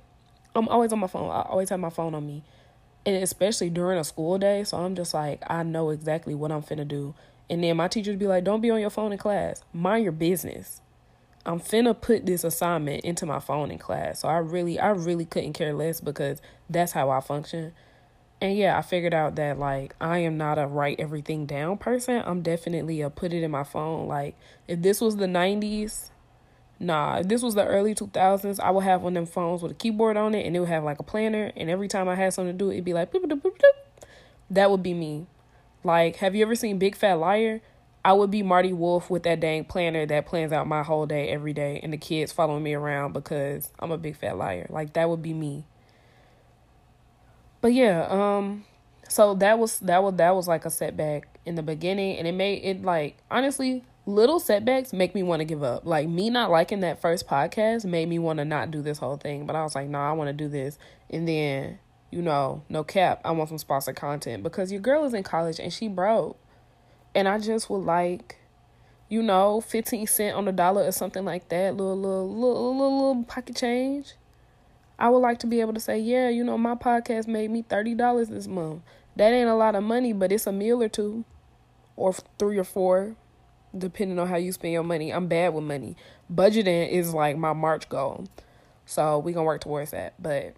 I'm 0.56 0.68
always 0.68 0.92
on 0.94 1.00
my 1.00 1.08
phone. 1.08 1.30
I 1.30 1.42
always 1.42 1.70
have 1.70 1.80
my 1.80 1.90
phone 1.90 2.16
on 2.16 2.26
me. 2.26 2.44
And 3.06 3.22
especially 3.22 3.70
during 3.70 4.00
a 4.00 4.04
school 4.04 4.38
day. 4.38 4.64
So 4.64 4.78
I'm 4.78 4.96
just 4.96 5.14
like, 5.14 5.44
I 5.48 5.64
know 5.64 5.90
exactly 5.90 6.34
what 6.36 6.52
I'm 6.52 6.62
finna 6.64 6.88
do 6.88 7.14
and 7.50 7.64
then 7.64 7.78
my 7.78 7.88
teacher 7.88 8.12
would 8.12 8.20
be 8.20 8.28
like, 8.28 8.44
don't 8.44 8.62
be 8.62 8.72
on 8.72 8.80
your 8.80 8.90
phone 8.90 9.12
in 9.12 9.18
class. 9.18 9.64
Mind 9.74 10.04
your 10.04 10.14
business. 10.14 10.82
I'm 11.46 11.60
finna 11.60 12.00
put 12.00 12.26
this 12.26 12.44
assignment 12.44 13.04
into 13.04 13.26
my 13.26 13.40
phone 13.40 13.70
in 13.70 13.78
class. 13.78 14.22
So 14.22 14.30
I 14.30 14.38
really, 14.38 14.80
I 14.80 14.90
really 14.90 15.26
couldn't 15.26 15.54
care 15.54 15.74
less 15.74 16.00
because 16.00 16.42
that's 16.70 16.94
how 16.94 17.10
I 17.10 17.20
function. 17.20 17.74
And 18.40 18.58
yeah, 18.58 18.78
I 18.78 18.82
figured 18.82 19.14
out 19.14 19.36
that 19.36 19.60
like 19.60 19.96
I 20.00 20.20
am 20.20 20.38
not 20.38 20.58
a 20.58 20.68
write 20.68 21.00
everything 21.00 21.46
down 21.46 21.78
person. 21.78 22.24
I'm 22.26 22.42
definitely 22.42 23.02
a 23.02 23.10
put 23.10 23.34
it 23.34 23.44
in 23.44 23.52
my 23.52 23.64
phone. 23.64 24.08
Like 24.08 24.36
if 24.68 24.82
this 24.82 25.02
was 25.02 25.18
the 25.18 25.26
90s, 25.26 26.10
nah, 26.80 27.18
if 27.18 27.28
this 27.28 27.42
was 27.42 27.56
the 27.56 27.66
early 27.66 27.94
2000s, 27.94 28.60
I 28.60 28.72
would 28.72 28.84
have 28.84 29.02
one 29.02 29.16
of 29.16 29.16
them 29.16 29.26
phones 29.26 29.62
with 29.62 29.74
a 29.74 29.76
keyboard 29.76 30.18
on 30.18 30.36
it 30.36 30.46
and 30.46 30.56
it 30.56 30.60
would 30.60 30.70
have 30.70 30.84
like 30.84 31.00
a 31.00 31.04
planner. 31.04 31.52
And 31.58 31.70
every 31.70 31.88
time 31.88 32.08
I 32.08 32.16
had 32.16 32.34
something 32.34 32.58
to 32.58 32.58
do, 32.58 32.72
it'd 32.72 32.86
be 32.86 32.94
like, 32.94 33.12
boop, 33.12 33.24
boop, 33.26 33.42
boop, 33.42 33.60
that 34.50 34.72
would 34.72 34.84
be 34.84 34.94
me. 34.94 35.28
Like, 35.84 36.18
have 36.18 36.36
you 36.36 36.44
ever 36.44 36.56
seen 36.56 36.78
Big 36.78 36.96
Fat 36.96 37.16
Liar? 37.16 37.62
I 38.06 38.14
would 38.14 38.32
be 38.32 38.44
Marty 38.44 38.74
Wolf 38.74 39.10
with 39.10 39.24
that 39.24 39.40
dang 39.40 39.64
planner 39.64 40.06
that 40.06 40.26
plans 40.26 40.52
out 40.52 40.68
my 40.68 40.84
whole 40.84 41.06
day 41.06 41.30
every 41.30 41.54
day 41.54 41.80
and 41.82 41.94
the 41.94 41.98
kids 41.98 42.34
following 42.34 42.62
me 42.62 42.74
around 42.74 43.14
because 43.14 43.72
I'm 43.80 43.92
a 43.92 43.98
big 43.98 44.18
fat 44.18 44.38
liar. 44.38 44.68
Like 44.70 44.94
that 44.94 45.10
would 45.10 45.22
be 45.22 45.34
me. 45.34 45.66
But 47.62 47.74
yeah, 47.74 48.08
um 48.10 48.66
so 49.08 49.36
that 49.36 49.58
was 49.58 49.80
that 49.80 50.04
was 50.04 50.16
that 50.16 50.36
was 50.36 50.48
like 50.50 50.66
a 50.66 50.70
setback 50.70 51.40
in 51.46 51.56
the 51.56 51.64
beginning 51.64 52.18
and 52.18 52.28
it 52.28 52.34
made 52.34 52.64
it 52.64 52.84
like 52.84 53.18
honestly 53.32 53.84
little 54.06 54.40
setbacks 54.40 54.92
make 54.92 55.16
me 55.16 55.24
want 55.24 55.40
to 55.40 55.46
give 55.46 55.64
up. 55.64 55.86
Like 55.86 56.10
me 56.10 56.30
not 56.30 56.52
liking 56.52 56.82
that 56.82 57.00
first 57.00 57.26
podcast 57.26 57.86
made 57.86 58.10
me 58.10 58.20
want 58.20 58.40
to 58.40 58.46
not 58.46 58.70
do 58.70 58.82
this 58.82 58.98
whole 58.98 59.16
thing, 59.16 59.46
but 59.46 59.56
I 59.56 59.64
was 59.64 59.76
like, 59.76 59.88
"No, 59.88 60.00
nah, 60.00 60.10
I 60.10 60.14
want 60.14 60.28
to 60.28 60.34
do 60.34 60.50
this." 60.50 60.78
And 61.10 61.26
then 61.26 61.80
you 62.14 62.22
know, 62.22 62.62
no 62.70 62.84
cap, 62.84 63.22
I 63.26 63.32
want 63.32 63.50
some 63.50 63.58
sponsored 63.58 63.96
content 63.96 64.44
because 64.44 64.72
your 64.72 64.82
girl 64.82 65.04
is 65.04 65.16
in 65.16 65.24
college 65.24 65.60
and 65.60 65.74
she 65.74 65.88
broke. 65.88 66.38
And 67.16 67.28
I 67.28 67.40
just 67.40 67.70
would 67.72 67.84
like, 67.86 68.38
you 69.10 69.24
know, 69.24 69.62
15 69.62 70.06
cent 70.06 70.36
on 70.36 70.46
the 70.46 70.52
dollar 70.52 70.84
or 70.84 70.92
something 70.92 71.26
like 71.26 71.50
that, 71.50 71.76
little, 71.76 72.00
little, 72.00 72.30
little, 72.30 72.78
little, 72.78 72.98
little 72.98 73.24
pocket 73.24 73.56
change. 73.56 74.14
I 75.00 75.10
would 75.10 75.20
like 75.20 75.40
to 75.40 75.48
be 75.48 75.60
able 75.60 75.74
to 75.74 75.80
say, 75.80 75.98
yeah, 75.98 76.30
you 76.30 76.44
know, 76.44 76.58
my 76.58 76.76
podcast 76.76 77.28
made 77.28 77.50
me 77.50 77.64
$30 77.64 78.30
this 78.30 78.48
month. 78.48 78.84
That 79.16 79.34
ain't 79.34 79.50
a 79.50 79.56
lot 79.56 79.76
of 79.76 79.84
money, 79.84 80.14
but 80.14 80.32
it's 80.32 80.46
a 80.46 80.52
meal 80.52 80.84
or 80.84 80.90
two 80.90 81.26
or 81.96 82.14
three 82.38 82.60
or 82.60 82.64
four, 82.64 83.16
depending 83.76 84.20
on 84.20 84.28
how 84.28 84.38
you 84.38 84.52
spend 84.52 84.74
your 84.74 84.84
money. 84.84 85.12
I'm 85.12 85.28
bad 85.28 85.56
with 85.56 85.64
money. 85.64 85.98
Budgeting 86.32 86.90
is 86.90 87.14
like 87.14 87.38
my 87.38 87.54
March 87.54 87.90
goal. 87.90 88.26
So 88.86 89.18
we 89.18 89.34
going 89.34 89.46
to 89.46 89.48
work 89.48 89.62
towards 89.62 89.92
that. 89.92 90.14
But 90.22 90.56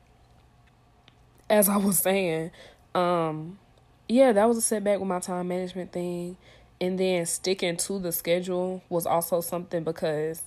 as 1.49 1.69
I 1.69 1.77
was 1.77 1.99
saying, 1.99 2.51
um, 2.93 3.59
yeah, 4.07 4.31
that 4.31 4.47
was 4.47 4.57
a 4.57 4.61
setback 4.61 4.99
with 4.99 5.07
my 5.07 5.19
time 5.19 5.47
management 5.47 5.91
thing. 5.91 6.37
And 6.81 6.99
then 6.99 7.25
sticking 7.25 7.77
to 7.77 7.99
the 7.99 8.11
schedule 8.11 8.83
was 8.89 9.05
also 9.05 9.41
something 9.41 9.83
because 9.83 10.43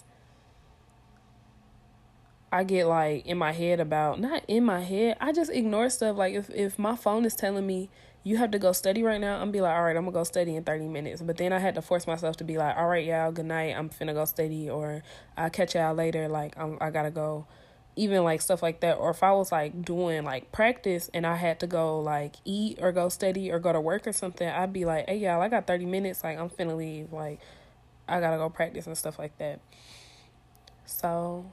I 2.52 2.64
get 2.64 2.86
like 2.86 3.26
in 3.26 3.38
my 3.38 3.52
head 3.52 3.80
about 3.80 4.20
not 4.20 4.42
in 4.48 4.64
my 4.64 4.80
head. 4.80 5.16
I 5.20 5.32
just 5.32 5.50
ignore 5.50 5.88
stuff. 5.90 6.16
Like 6.16 6.34
if 6.34 6.50
if 6.50 6.78
my 6.78 6.96
phone 6.96 7.24
is 7.24 7.34
telling 7.34 7.66
me 7.66 7.90
you 8.24 8.36
have 8.38 8.50
to 8.50 8.58
go 8.58 8.72
study 8.72 9.02
right 9.02 9.20
now, 9.20 9.40
I'm 9.40 9.50
be 9.50 9.60
like, 9.60 9.74
all 9.74 9.84
right, 9.84 9.96
I'm 9.96 10.04
gonna 10.04 10.12
go 10.12 10.24
study 10.24 10.56
in 10.56 10.64
30 10.64 10.88
minutes. 10.88 11.22
But 11.22 11.36
then 11.36 11.52
I 11.52 11.58
had 11.58 11.74
to 11.76 11.82
force 11.82 12.06
myself 12.06 12.36
to 12.38 12.44
be 12.44 12.58
like, 12.58 12.76
all 12.76 12.88
right, 12.88 13.04
y'all, 13.04 13.32
good 13.32 13.46
night. 13.46 13.74
I'm 13.76 13.90
finna 13.90 14.14
go 14.14 14.24
study, 14.24 14.68
or 14.68 15.02
I'll 15.36 15.50
catch 15.50 15.74
y'all 15.74 15.94
later. 15.94 16.28
Like 16.28 16.54
I'm 16.58 16.78
I 16.80 16.90
gotta 16.90 17.10
go 17.10 17.46
even 17.98 18.22
like 18.24 18.40
stuff 18.40 18.62
like 18.62 18.80
that 18.80 18.94
or 18.94 19.10
if 19.10 19.22
i 19.22 19.32
was 19.32 19.50
like 19.50 19.82
doing 19.82 20.24
like 20.24 20.50
practice 20.52 21.10
and 21.12 21.26
i 21.26 21.36
had 21.36 21.58
to 21.60 21.66
go 21.66 22.00
like 22.00 22.36
eat 22.44 22.78
or 22.80 22.92
go 22.92 23.08
study 23.08 23.50
or 23.50 23.58
go 23.58 23.72
to 23.72 23.80
work 23.80 24.06
or 24.06 24.12
something 24.12 24.48
i'd 24.48 24.72
be 24.72 24.84
like 24.84 25.06
hey 25.08 25.16
y'all 25.16 25.40
i 25.40 25.48
got 25.48 25.66
30 25.66 25.86
minutes 25.86 26.22
like 26.22 26.38
i'm 26.38 26.48
finna 26.48 26.76
leave 26.76 27.12
like 27.12 27.40
i 28.08 28.20
gotta 28.20 28.36
go 28.36 28.48
practice 28.48 28.86
and 28.86 28.96
stuff 28.96 29.18
like 29.18 29.36
that. 29.38 29.60
So 30.86 31.44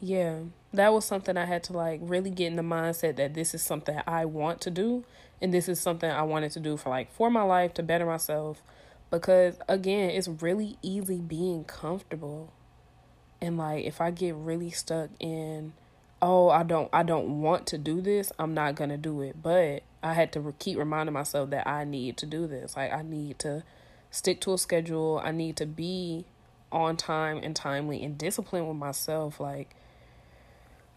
yeah 0.00 0.38
that 0.72 0.92
was 0.92 1.04
something 1.04 1.36
i 1.36 1.44
had 1.44 1.62
to 1.62 1.74
like 1.74 2.00
really 2.02 2.30
get 2.30 2.46
in 2.46 2.56
the 2.56 2.62
mindset 2.62 3.16
that 3.16 3.34
this 3.34 3.54
is 3.54 3.62
something 3.62 4.00
i 4.06 4.24
want 4.24 4.60
to 4.60 4.70
do 4.70 5.04
and 5.42 5.52
this 5.52 5.68
is 5.68 5.78
something 5.78 6.10
i 6.10 6.22
wanted 6.22 6.50
to 6.50 6.58
do 6.58 6.76
for 6.76 6.88
like 6.88 7.12
for 7.12 7.30
my 7.30 7.42
life 7.42 7.74
to 7.74 7.82
better 7.82 8.06
myself 8.06 8.62
because 9.10 9.58
again 9.68 10.08
it's 10.08 10.26
really 10.26 10.78
easy 10.80 11.18
being 11.18 11.64
comfortable 11.64 12.50
and 13.42 13.58
like 13.58 13.84
if 13.84 14.00
i 14.00 14.10
get 14.10 14.34
really 14.34 14.70
stuck 14.70 15.10
in 15.20 15.72
oh 16.22 16.48
i 16.48 16.62
don't 16.62 16.88
i 16.92 17.02
don't 17.02 17.40
want 17.40 17.66
to 17.66 17.78
do 17.78 18.00
this 18.00 18.32
i'm 18.38 18.54
not 18.54 18.74
gonna 18.74 18.98
do 18.98 19.22
it. 19.22 19.42
But 19.42 19.82
i 20.02 20.14
had 20.14 20.32
to 20.32 20.54
keep 20.58 20.78
reminding 20.78 21.12
myself 21.12 21.50
that 21.50 21.66
i 21.66 21.84
need 21.84 22.16
to 22.18 22.26
do 22.26 22.46
this. 22.46 22.76
Like 22.76 22.92
i 22.92 23.02
need 23.02 23.38
to 23.40 23.64
stick 24.10 24.40
to 24.42 24.52
a 24.54 24.58
schedule. 24.58 25.20
I 25.22 25.30
need 25.30 25.56
to 25.56 25.66
be 25.66 26.26
on 26.72 26.96
time 26.96 27.40
and 27.42 27.54
timely 27.54 28.02
and 28.02 28.16
disciplined 28.16 28.68
with 28.68 28.76
myself. 28.76 29.40
Like 29.40 29.74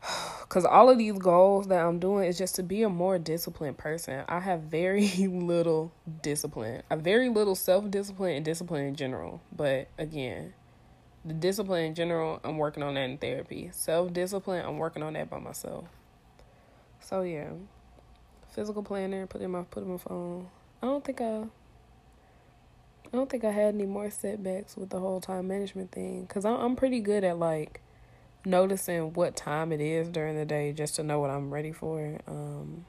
because 0.41 0.65
all 0.65 0.89
of 0.89 0.97
these 0.97 1.17
goals 1.17 1.67
that 1.67 1.83
i'm 1.83 1.99
doing 1.99 2.27
is 2.27 2.37
just 2.37 2.55
to 2.55 2.63
be 2.63 2.83
a 2.83 2.89
more 2.89 3.17
disciplined 3.17 3.77
person. 3.77 4.23
I 4.27 4.39
have 4.39 4.61
very 4.61 5.07
little 5.27 5.91
discipline 6.21 6.83
a 6.89 6.97
very 6.97 7.29
little 7.29 7.55
self-discipline 7.55 8.35
and 8.35 8.45
discipline 8.45 8.85
in 8.85 8.95
general. 8.95 9.41
But 9.55 9.87
again 9.97 10.53
the 11.25 11.33
discipline 11.33 11.85
in 11.85 11.95
general, 11.95 12.39
I'm 12.43 12.57
working 12.57 12.83
on 12.83 12.95
that 12.95 13.01
in 13.09 13.17
therapy. 13.17 13.69
Self 13.73 14.13
discipline, 14.13 14.65
I'm 14.65 14.77
working 14.77 15.03
on 15.03 15.13
that 15.13 15.29
by 15.29 15.39
myself. 15.39 15.85
So 16.99 17.21
yeah, 17.21 17.49
physical 18.53 18.83
planner, 18.83 19.27
put 19.27 19.41
in 19.41 19.51
my 19.51 19.63
put 19.63 19.83
in 19.83 19.91
my 19.91 19.97
phone. 19.97 20.47
I 20.81 20.87
don't 20.87 21.03
think 21.03 21.21
I. 21.21 21.43
I 23.05 23.15
don't 23.15 23.29
think 23.29 23.43
I 23.43 23.51
had 23.51 23.75
any 23.75 23.85
more 23.85 24.09
setbacks 24.09 24.75
with 24.75 24.89
the 24.89 24.99
whole 24.99 25.21
time 25.21 25.47
management 25.47 25.91
thing 25.91 26.23
because 26.23 26.45
I'm 26.45 26.75
pretty 26.75 26.99
good 26.99 27.23
at 27.23 27.37
like 27.37 27.79
noticing 28.43 29.13
what 29.13 29.35
time 29.35 29.71
it 29.71 29.79
is 29.79 30.09
during 30.09 30.35
the 30.35 30.45
day 30.45 30.73
just 30.73 30.95
to 30.95 31.03
know 31.03 31.19
what 31.19 31.29
I'm 31.29 31.53
ready 31.53 31.71
for. 31.71 32.19
Um, 32.27 32.85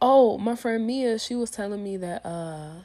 oh, 0.00 0.36
my 0.36 0.56
friend 0.56 0.84
Mia, 0.84 1.20
she 1.20 1.36
was 1.36 1.50
telling 1.50 1.84
me 1.84 1.96
that 1.98 2.26
uh 2.26 2.82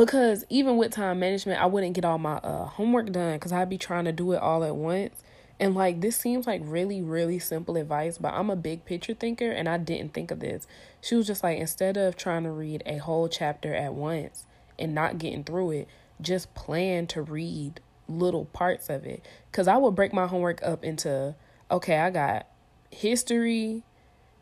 because 0.00 0.46
even 0.48 0.78
with 0.78 0.92
time 0.92 1.18
management, 1.18 1.60
I 1.60 1.66
wouldn't 1.66 1.92
get 1.92 2.06
all 2.06 2.16
my 2.16 2.36
uh, 2.36 2.64
homework 2.64 3.12
done 3.12 3.34
because 3.34 3.52
I'd 3.52 3.68
be 3.68 3.76
trying 3.76 4.06
to 4.06 4.12
do 4.12 4.32
it 4.32 4.38
all 4.38 4.64
at 4.64 4.74
once. 4.74 5.22
And 5.58 5.74
like 5.74 6.00
this 6.00 6.16
seems 6.16 6.46
like 6.46 6.62
really, 6.64 7.02
really 7.02 7.38
simple 7.38 7.76
advice, 7.76 8.16
but 8.16 8.32
I'm 8.32 8.48
a 8.48 8.56
big 8.56 8.86
picture 8.86 9.12
thinker 9.12 9.50
and 9.50 9.68
I 9.68 9.76
didn't 9.76 10.14
think 10.14 10.30
of 10.30 10.40
this. 10.40 10.66
She 11.02 11.16
was 11.16 11.26
just 11.26 11.42
like, 11.42 11.58
instead 11.58 11.98
of 11.98 12.16
trying 12.16 12.44
to 12.44 12.50
read 12.50 12.82
a 12.86 12.96
whole 12.96 13.28
chapter 13.28 13.74
at 13.74 13.92
once 13.92 14.46
and 14.78 14.94
not 14.94 15.18
getting 15.18 15.44
through 15.44 15.72
it, 15.72 15.88
just 16.18 16.54
plan 16.54 17.06
to 17.08 17.20
read 17.20 17.80
little 18.08 18.46
parts 18.46 18.88
of 18.88 19.04
it. 19.04 19.22
Cause 19.52 19.68
I 19.68 19.76
would 19.76 19.94
break 19.94 20.14
my 20.14 20.26
homework 20.26 20.62
up 20.62 20.82
into 20.82 21.34
okay, 21.70 21.98
I 21.98 22.08
got 22.08 22.46
history, 22.90 23.82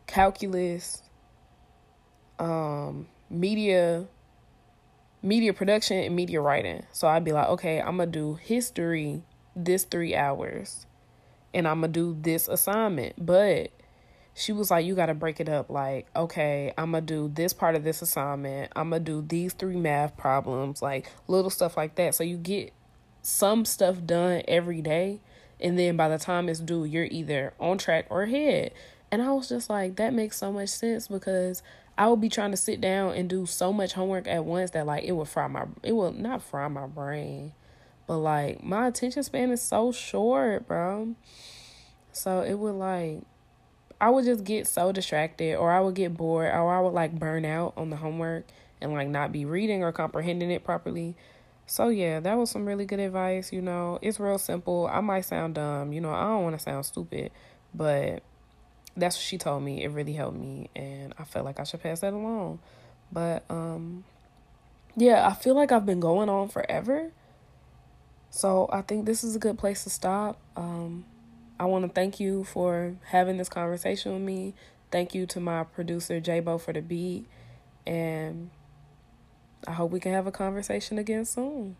calculus, 0.07 1.03
um, 2.39 3.07
media 3.29 4.07
media 5.21 5.53
production 5.53 5.97
and 5.97 6.15
media 6.15 6.41
writing. 6.41 6.85
So 6.91 7.07
I'd 7.07 7.23
be 7.23 7.31
like, 7.31 7.47
okay, 7.49 7.81
I'm 7.81 7.97
going 7.97 8.11
to 8.11 8.19
do 8.19 8.35
history 8.35 9.23
this 9.55 9.83
three 9.83 10.15
hours 10.15 10.85
and 11.53 11.67
I'm 11.67 11.81
going 11.81 11.91
to 11.93 11.99
do 11.99 12.17
this 12.21 12.47
assignment. 12.47 13.25
But 13.25 13.71
she 14.33 14.53
was 14.53 14.71
like, 14.71 14.85
you 14.85 14.95
got 14.95 15.07
to 15.07 15.13
break 15.13 15.39
it 15.39 15.49
up. 15.49 15.69
Like, 15.69 16.07
okay, 16.15 16.73
I'm 16.77 16.91
going 16.91 17.05
to 17.05 17.13
do 17.13 17.31
this 17.33 17.53
part 17.53 17.75
of 17.75 17.83
this 17.83 18.01
assignment. 18.01 18.71
I'm 18.75 18.89
going 18.89 19.03
to 19.03 19.11
do 19.11 19.25
these 19.27 19.53
three 19.53 19.75
math 19.75 20.15
problems, 20.15 20.81
like 20.81 21.11
little 21.27 21.49
stuff 21.49 21.75
like 21.75 21.95
that. 21.95 22.15
So 22.15 22.23
you 22.23 22.37
get 22.37 22.71
some 23.21 23.65
stuff 23.65 23.97
done 24.05 24.43
every 24.47 24.81
day. 24.81 25.19
And 25.59 25.77
then 25.77 25.97
by 25.97 26.07
the 26.07 26.17
time 26.17 26.47
it's 26.47 26.61
due, 26.61 26.85
you're 26.85 27.05
either 27.05 27.53
on 27.59 27.77
track 27.77 28.05
or 28.09 28.23
ahead. 28.23 28.71
And 29.11 29.21
I 29.21 29.31
was 29.31 29.49
just 29.49 29.69
like, 29.69 29.97
that 29.97 30.13
makes 30.13 30.37
so 30.37 30.51
much 30.53 30.69
sense 30.69 31.07
because 31.07 31.61
I 31.99 32.07
would 32.07 32.21
be 32.21 32.29
trying 32.29 32.51
to 32.51 32.57
sit 32.57 32.79
down 32.79 33.13
and 33.15 33.29
do 33.29 33.45
so 33.45 33.73
much 33.73 33.93
homework 33.93 34.25
at 34.25 34.45
once 34.45 34.71
that 34.71 34.85
like 34.87 35.03
it 35.03 35.11
would 35.11 35.27
fry 35.27 35.47
my 35.47 35.65
it 35.83 35.91
will 35.91 36.13
not 36.13 36.41
fry 36.41 36.69
my 36.69 36.87
brain, 36.87 37.51
But 38.07 38.19
like 38.19 38.63
my 38.63 38.87
attention 38.87 39.23
span 39.23 39.51
is 39.51 39.61
so 39.61 39.91
short, 39.91 40.67
bro. 40.67 41.15
So 42.13 42.41
it 42.41 42.55
would 42.55 42.75
like 42.75 43.21
I 44.01 44.09
would 44.09 44.25
just 44.25 44.43
get 44.45 44.67
so 44.67 44.91
distracted 44.93 45.55
or 45.57 45.71
I 45.71 45.81
would 45.81 45.95
get 45.95 46.15
bored 46.15 46.47
or 46.53 46.73
I 46.73 46.79
would 46.81 46.93
like 46.93 47.19
burn 47.19 47.45
out 47.45 47.73
on 47.77 47.89
the 47.89 47.97
homework 47.97 48.45
and 48.81 48.93
like 48.93 49.09
not 49.09 49.31
be 49.31 49.45
reading 49.45 49.83
or 49.83 49.91
comprehending 49.91 50.51
it 50.51 50.63
properly. 50.63 51.15
So 51.67 51.89
yeah, 51.89 52.19
that 52.21 52.37
was 52.37 52.49
some 52.51 52.65
really 52.65 52.85
good 52.85 52.99
advice, 52.99 53.53
you 53.53 53.61
know. 53.61 53.99
It's 54.01 54.19
real 54.19 54.37
simple. 54.39 54.87
I 54.91 55.01
might 55.01 55.21
sound 55.25 55.55
dumb, 55.55 55.93
you 55.93 56.01
know, 56.01 56.11
I 56.11 56.23
don't 56.23 56.43
want 56.43 56.57
to 56.57 56.63
sound 56.63 56.85
stupid, 56.85 57.31
but 57.73 58.23
that's 58.97 59.15
what 59.15 59.23
she 59.23 59.37
told 59.37 59.63
me. 59.63 59.83
It 59.83 59.89
really 59.89 60.13
helped 60.13 60.37
me 60.37 60.69
and 60.75 61.13
I 61.17 61.23
felt 61.23 61.45
like 61.45 61.59
I 61.59 61.63
should 61.63 61.81
pass 61.81 62.01
that 62.01 62.13
along. 62.13 62.59
But 63.11 63.43
um 63.49 64.03
yeah, 64.95 65.27
I 65.27 65.33
feel 65.33 65.55
like 65.55 65.71
I've 65.71 65.85
been 65.85 65.99
going 65.99 66.29
on 66.29 66.49
forever 66.49 67.11
so 68.29 68.69
I 68.71 68.81
think 68.81 69.05
this 69.05 69.23
is 69.23 69.35
a 69.35 69.39
good 69.39 69.57
place 69.57 69.83
to 69.83 69.89
stop. 69.89 70.39
Um, 70.55 71.05
I 71.59 71.65
want 71.65 71.85
to 71.85 71.89
thank 71.89 72.19
you 72.19 72.43
for 72.43 72.95
having 73.05 73.37
this 73.37 73.49
conversation 73.49 74.13
with 74.13 74.21
me. 74.21 74.53
Thank 74.91 75.13
you 75.13 75.25
to 75.27 75.39
my 75.39 75.63
producer 75.63 76.21
Jabo 76.21 76.59
for 76.59 76.73
the 76.73 76.81
beat, 76.81 77.25
and 77.85 78.49
I 79.67 79.73
hope 79.73 79.91
we 79.91 79.99
can 79.99 80.13
have 80.13 80.27
a 80.27 80.31
conversation 80.31 80.97
again 80.97 81.25
soon. 81.25 81.75